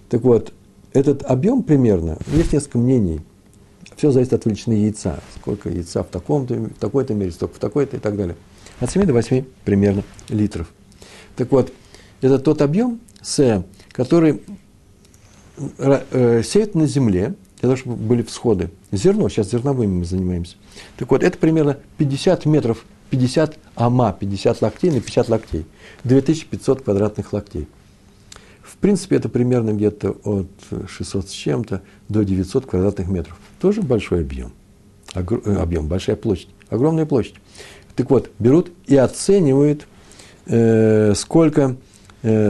[0.09, 0.51] Так вот,
[0.93, 3.21] этот объем примерно, есть несколько мнений.
[3.95, 5.19] Все зависит от величины яйца.
[5.39, 8.35] Сколько яйца в, таком-то, в такой-то мере, столько в такой-то и так далее.
[8.79, 10.73] От 7 до 8 примерно литров.
[11.35, 11.71] Так вот,
[12.21, 14.41] это тот объем С, который
[15.77, 18.71] э, сеют на земле, для того, чтобы были всходы.
[18.91, 20.57] Зерно, сейчас зерновыми мы занимаемся.
[20.97, 25.65] Так вот, это примерно 50 метров, 50 ама, 50 локтей на 50 локтей.
[26.03, 27.69] 2500 квадратных локтей.
[28.61, 30.49] В принципе, это примерно где-то от
[30.89, 33.39] 600 с чем-то до 900 квадратных метров.
[33.61, 34.51] Тоже большой объем.
[35.13, 35.41] Огр...
[35.45, 37.35] Э, объем, большая площадь, огромная площадь.
[37.95, 39.87] Так вот, берут и оценивают,
[40.47, 41.75] э, сколько э,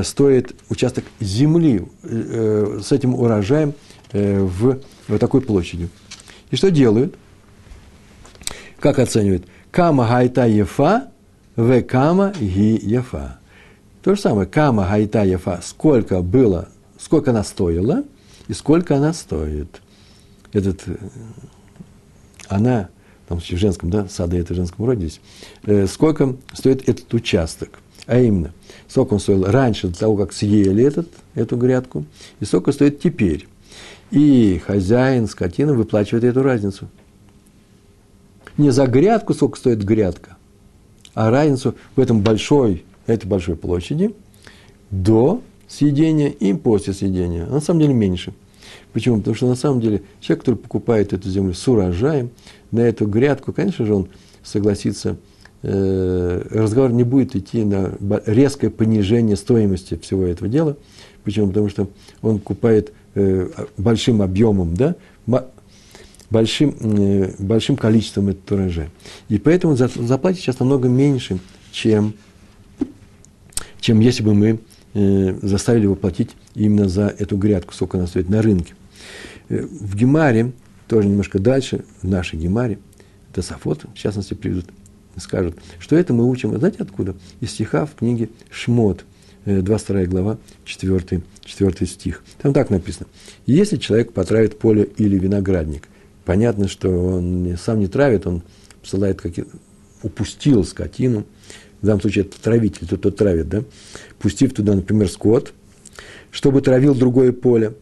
[0.03, 3.74] стоит участок земли э, с этим урожаем
[4.11, 5.89] э, в вот такой площадью.
[6.51, 7.15] И что делают?
[8.80, 9.45] Как оценивают?
[9.71, 11.09] Кама гайта ефа,
[11.55, 13.39] в кама ги ефа.
[14.03, 16.69] То же самое, кама гайта ефа, сколько было,
[16.99, 18.03] сколько она стоила
[18.47, 19.82] и сколько она стоит.
[20.51, 20.95] Этот, э,
[22.47, 22.89] она,
[23.28, 25.21] там в женском, да, сады это в женском роде здесь,
[25.63, 27.80] э, сколько стоит этот участок.
[28.05, 28.53] А именно,
[28.88, 32.05] сколько он стоил раньше, до того, как съели этот, эту грядку,
[32.39, 33.47] и сколько стоит теперь.
[34.11, 36.88] И хозяин скотины выплачивает эту разницу.
[38.57, 40.38] Не за грядку, сколько стоит грядка,
[41.13, 44.13] а разницу в этом большой, этой большой площади
[44.91, 47.45] до съедения и после съедения.
[47.45, 48.34] А на самом деле меньше.
[48.91, 49.17] Почему?
[49.17, 52.29] Потому что на самом деле человек, который покупает эту землю с урожаем,
[52.71, 54.07] на эту грядку, конечно же, он
[54.43, 55.17] согласится,
[55.64, 57.93] разговор не будет идти на
[58.26, 60.76] резкое понижение стоимости всего этого дела.
[61.24, 61.47] Почему?
[61.47, 61.88] Потому что
[62.22, 63.47] он покупает Э,
[63.78, 64.95] большим объемом, да,
[66.32, 68.89] большим, э, большим количеством этот урожай.
[69.30, 71.38] И поэтому заплатить сейчас намного меньше,
[71.72, 72.16] чем,
[73.80, 74.59] чем если бы мы
[74.95, 78.74] э, заставили его платить именно за эту грядку, сколько она стоит на рынке.
[79.47, 80.51] В Гемаре,
[80.88, 82.80] тоже немножко дальше, в нашей Гемаре,
[83.32, 84.66] это Сафот, в частности, приведут,
[85.18, 87.16] скажут, что это мы учим, знаете откуда?
[87.41, 89.05] Из стиха в книге Шмот–
[89.45, 92.24] 22 э, глава, 4, 4 стих.
[92.41, 93.07] Там так написано.
[93.45, 95.88] Если человек потравит поле или виноградник,
[96.26, 98.43] понятно, что он сам не травит, он
[98.82, 99.34] посылает, как
[100.01, 101.26] упустил скотину,
[101.82, 103.64] в данном случае это травитель, тот, кто травит, да,
[104.20, 105.53] пустив туда, например, скот,
[106.32, 107.74] чтобы травил другое поле,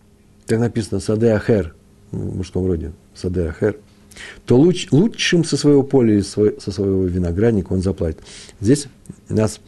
[0.48, 1.76] так написано, саде ахер,
[2.12, 3.78] в мужском роде, саде ахер,
[4.46, 8.20] то луч, лучшим со своего поля или со своего виноградника он заплатит.
[8.60, 8.88] Здесь
[9.30, 9.60] нас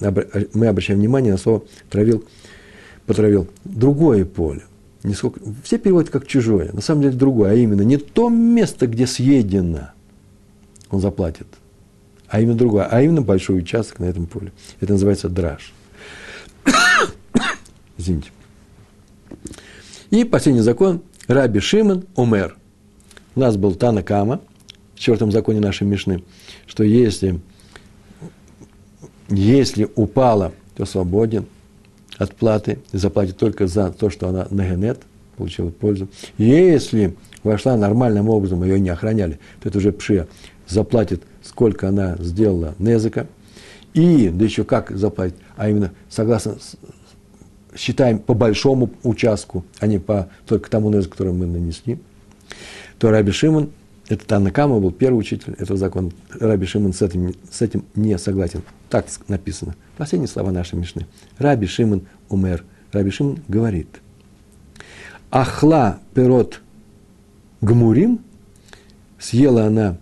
[0.00, 2.24] мы обращаем внимание на слово «травил»,
[3.06, 3.48] «потравил».
[3.64, 4.62] Другое поле.
[5.02, 8.86] Не сколько, все переводят как чужое, на самом деле другое, а именно не то место,
[8.86, 9.90] где съедено,
[10.90, 11.48] он заплатит,
[12.28, 14.52] а именно другое, а именно большой участок на этом поле.
[14.80, 15.72] Это называется драж.
[17.98, 18.30] Извините.
[20.10, 22.56] И последний закон– Раби Шимон Умер.
[23.34, 24.40] У нас был Тана Кама
[24.94, 26.22] в четвертом законе нашей Мишны,
[26.66, 27.40] что если
[29.28, 31.46] если упала, то свободен
[32.18, 35.00] от платы заплатит только за то, что она нагенет,
[35.36, 36.08] получила пользу.
[36.36, 40.28] Если вошла нормальным образом, ее не охраняли, то это уже пшия,
[40.68, 43.26] заплатит, сколько она сделала незыка,
[43.94, 46.56] и, да еще как заплатит, а именно согласно,
[47.74, 51.98] считаем по большому участку, а не по только тому незыку, который мы нанесли,
[53.02, 53.70] то Раби Шимон
[54.08, 56.12] это Танакама был первый учитель этого закона.
[56.38, 58.62] Раби Шимон с этим, с этим не согласен.
[58.90, 59.74] Так написано.
[59.96, 61.08] Последние слова нашей Мишны.
[61.36, 62.62] Раби Шимон умер.
[62.92, 63.88] Раби Шимон говорит.
[65.32, 66.60] Ахла перот
[67.60, 68.20] гмурим.
[69.18, 69.96] Съела она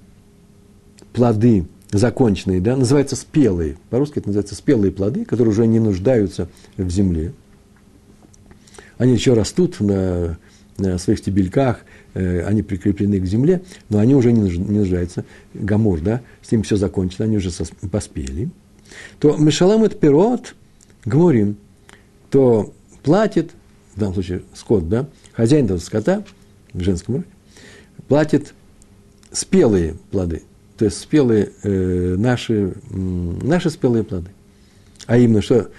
[1.14, 3.78] плоды законченные, да, называется спелые.
[3.88, 7.32] По-русски это называется спелые плоды, которые уже не нуждаются в земле.
[8.98, 10.36] Они еще растут на,
[10.76, 15.24] на своих стебельках, они прикреплены к земле, но они уже не нуждаются.
[15.54, 17.50] Гамур, да, с ним все закончено, они уже
[17.90, 18.50] поспели.
[19.18, 20.54] То Мишалам это пирот,
[21.04, 21.56] Гмурим,
[22.30, 23.52] то платит,
[23.94, 26.24] в данном случае скот, да, хозяин этого скота,
[26.72, 27.26] в женском роде,
[28.08, 28.54] платит
[29.32, 30.42] спелые плоды,
[30.76, 34.30] то есть спелые э, наши, наши спелые плоды.
[35.06, 35.70] А именно, что,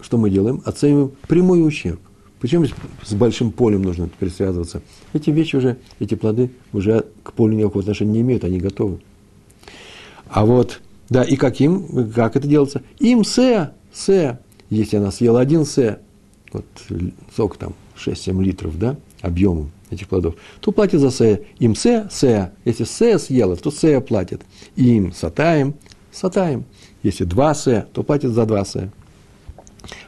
[0.00, 0.62] что мы делаем?
[0.64, 2.00] Оцениваем прямой ущерб.
[2.44, 2.66] Почему
[3.02, 4.82] с большим полем нужно теперь связываться?
[5.14, 9.00] Эти вещи уже, эти плоды уже к полю никакого отношения не имеют, они готовы.
[10.28, 12.82] А вот, да, и каким, как это делается?
[12.98, 16.00] Им се, се, если она съела один се,
[16.52, 16.66] вот
[17.34, 21.40] сок там 6-7 литров, да, объемом этих плодов, то платит за се.
[21.60, 22.50] Им се, се.
[22.66, 24.44] Если се съела, то се платит.
[24.76, 25.72] Им сатаем,
[26.12, 26.64] сатаем.
[27.02, 28.90] Если два се, то платит за два се.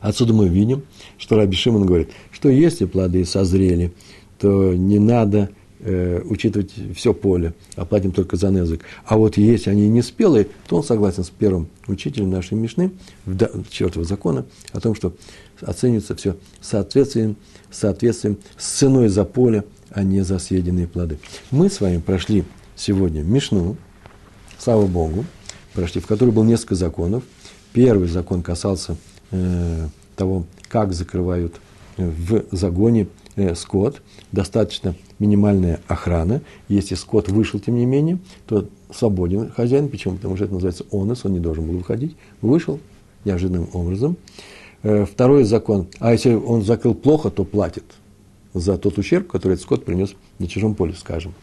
[0.01, 0.85] Отсюда мы видим,
[1.19, 3.95] что Раби Шимон говорит, что если плоды созрели,
[4.39, 5.49] то не надо
[5.81, 8.83] э, учитывать все поле, а платим только за незык.
[9.07, 12.93] А вот если они не спелые, то он согласен с первым учителем нашей Мишны,
[13.71, 15.15] четвертого закона, о том, что
[15.63, 17.37] оценивается все соответствием,
[17.71, 21.19] соответствием с ценой за поле, а не за съеденные плоды.
[21.51, 23.79] Мы с вами прошли сегодня Мишну,
[24.59, 25.25] слава Богу,
[25.73, 27.25] прошли, в которой было несколько законов.
[27.73, 28.99] Первый закон касался
[29.31, 31.55] э, того, как закрывают
[31.97, 34.03] в загоне э, скот.
[34.33, 36.43] Достаточно минимальная охрана.
[36.69, 39.89] Если скот вышел, тем не менее, то свободен хозяин.
[39.89, 40.17] Почему?
[40.17, 42.17] Потому что это называется онос, он не должен был выходить.
[42.43, 42.81] Вышел
[43.25, 44.17] неожиданным образом.
[44.83, 45.89] Э, второй закон.
[45.99, 47.85] А если он закрыл плохо, то платит
[48.55, 51.35] за тот ущерб, который этот скот принес на чужом поле, скажем.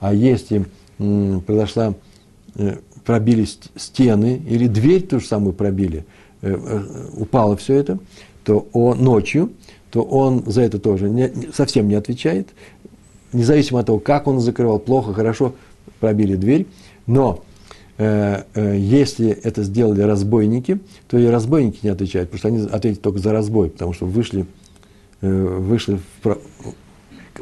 [0.00, 0.66] А если
[0.98, 1.94] произошла,
[2.54, 3.46] э, пробили
[3.76, 6.06] стены или дверь ту же самую пробили,
[7.16, 7.98] упало все это,
[8.44, 9.50] то он ночью,
[9.94, 12.48] то он за это тоже не, совсем не отвечает,
[13.32, 15.54] независимо от того, как он закрывал, плохо, хорошо,
[16.00, 16.66] пробили дверь,
[17.06, 17.42] но
[17.96, 23.02] Э, э, если это сделали разбойники, то и разбойники не отвечают, потому что они ответят
[23.02, 24.46] только за разбой, потому что вышли,
[25.20, 26.38] э, вышли в,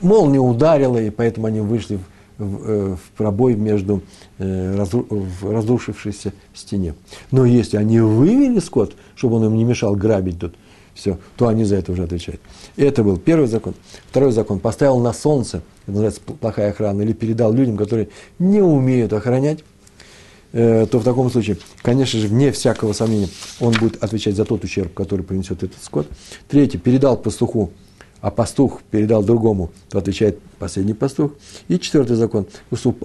[0.02, 1.98] молния ударила, и поэтому они вышли
[2.36, 4.02] в, в, в пробой между
[4.38, 6.94] разру, в разрушившейся стене.
[7.30, 10.54] Но если они вывели скот, чтобы он им не мешал грабить тут,
[10.94, 12.40] все, то они за это уже отвечают.
[12.76, 13.74] Это был первый закон.
[14.10, 14.58] Второй закон.
[14.58, 19.60] Поставил на солнце, это называется плохая охрана, или передал людям, которые не умеют охранять,
[20.52, 23.28] Э, то в таком случае, конечно же, вне всякого сомнения,
[23.58, 26.06] он будет отвечать за тот ущерб, который принесет этот скот.
[26.48, 27.70] Третий, передал пастуху,
[28.20, 31.32] а пастух передал другому, то отвечает последний пастух.
[31.68, 32.46] И четвертый закон,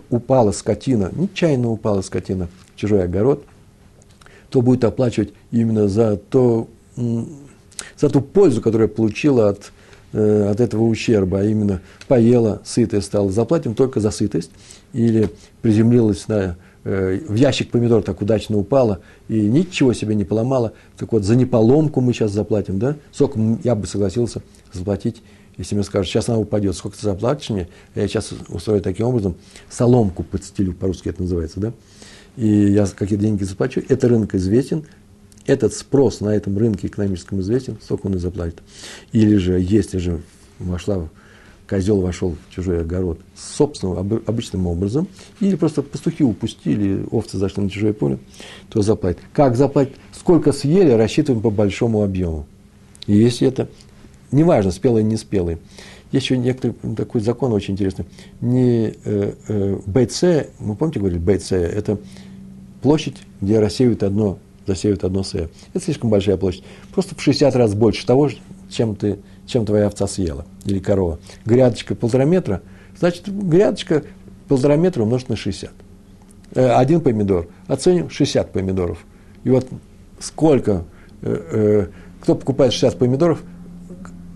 [0.10, 3.46] упала скотина, нечаянно упала скотина в чужой огород,
[4.50, 6.68] то будет оплачивать именно за, то,
[7.98, 9.72] за ту пользу, которую получила от,
[10.14, 13.32] э, от этого ущерба, а именно поела, сытая стала.
[13.32, 14.52] Заплатим только за сытость
[14.94, 15.30] или
[15.62, 16.58] приземлилась на
[16.90, 20.72] Э, в ящик помидор так удачно упала и ничего себе не поломала.
[20.98, 22.96] Так вот, за неполомку мы сейчас заплатим, да?
[23.12, 25.22] Сколько я бы согласился заплатить,
[25.58, 27.68] если мне скажут, сейчас она упадет, сколько ты заплатишь мне?
[27.94, 29.36] Я сейчас устрою таким образом,
[29.70, 31.74] соломку подстелю, по-русски это называется, да?
[32.38, 33.82] И я какие деньги заплачу.
[33.90, 34.86] Это рынок известен,
[35.48, 38.62] этот спрос на этом рынке экономическом известен, сколько он и заплатит.
[39.12, 40.22] Или же, если же
[40.60, 41.10] вошла
[41.68, 45.08] козел вошел в чужой огород собственным, обычным образом,
[45.40, 48.20] или просто пастухи упустили, овцы зашли на чужое поле,
[48.70, 49.20] то заплатит.
[49.34, 49.96] Как заплатить?
[50.14, 52.46] Сколько съели, рассчитываем по большому объему.
[53.06, 53.68] И если это,
[54.32, 55.58] неважно, спелый или не спелый.
[56.12, 58.06] Есть еще некоторый такой закон очень интересный.
[58.40, 62.00] Не э, э, БЦ, мы помните, говорили, БЦ, это
[62.82, 65.34] площадь, где рассеивают одно, засеивают одно С.
[65.34, 65.50] Это
[65.84, 66.64] слишком большая площадь.
[66.94, 68.30] Просто в 60 раз больше того,
[68.70, 71.20] чем ты чем твоя овца съела или корова.
[71.46, 72.62] Грядочка полтора метра,
[73.00, 74.04] значит, грядочка
[74.48, 75.72] полтора метра умножить на 60.
[76.54, 79.00] Э, один помидор, оценим 60 помидоров.
[79.44, 79.68] И вот
[80.20, 80.84] сколько,
[81.22, 81.88] э, э,
[82.22, 83.42] кто покупает 60 помидоров,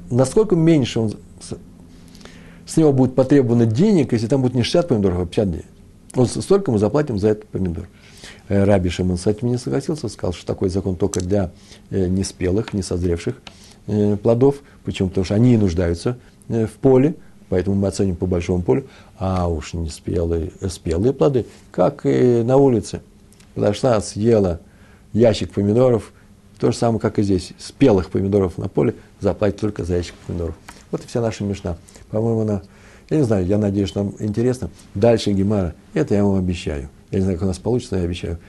[0.09, 1.13] насколько меньше он,
[2.65, 5.65] с него будет потребовано денег, если там будет не 60 помидоров, а 59.
[6.13, 7.87] Вот столько мы заплатим за этот помидор.
[8.53, 11.51] Раби Шимон с этим не согласился, сказал, что такой закон только для
[11.89, 13.35] неспелых, несозревших
[13.87, 14.57] Э, плодов.
[14.83, 15.09] Почему?
[15.09, 16.17] Потому что они и нуждаются
[16.49, 17.15] э, в поле,
[17.49, 18.87] поэтому мы оценим по большому полю.
[19.17, 23.01] А уж не спелые, э, плоды, как и на улице.
[23.55, 24.59] Подошла, съела
[25.13, 26.13] ящик помидоров,
[26.59, 27.53] то же самое, как и здесь.
[27.57, 30.55] Спелых помидоров на поле заплатить только за ящик помидоров.
[30.91, 31.77] Вот и вся наша мешна.
[32.11, 32.61] По-моему, она,
[33.09, 34.69] я не знаю, я надеюсь, нам интересно.
[34.93, 36.89] Дальше Гемара, это я вам обещаю.
[37.11, 38.39] Я не знаю, как у нас получится, но я обещаю.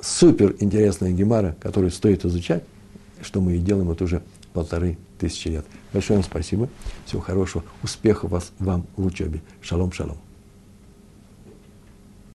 [0.00, 2.62] Супер интересная Гемара, которую стоит изучать,
[3.20, 4.22] что мы и делаем вот уже
[4.52, 5.64] полторы тысячи лет.
[5.92, 6.68] Большое вам спасибо.
[7.06, 7.64] Всего хорошего.
[7.82, 9.42] Успехов вас, вам в учебе.
[9.60, 10.16] Шалом, шалом.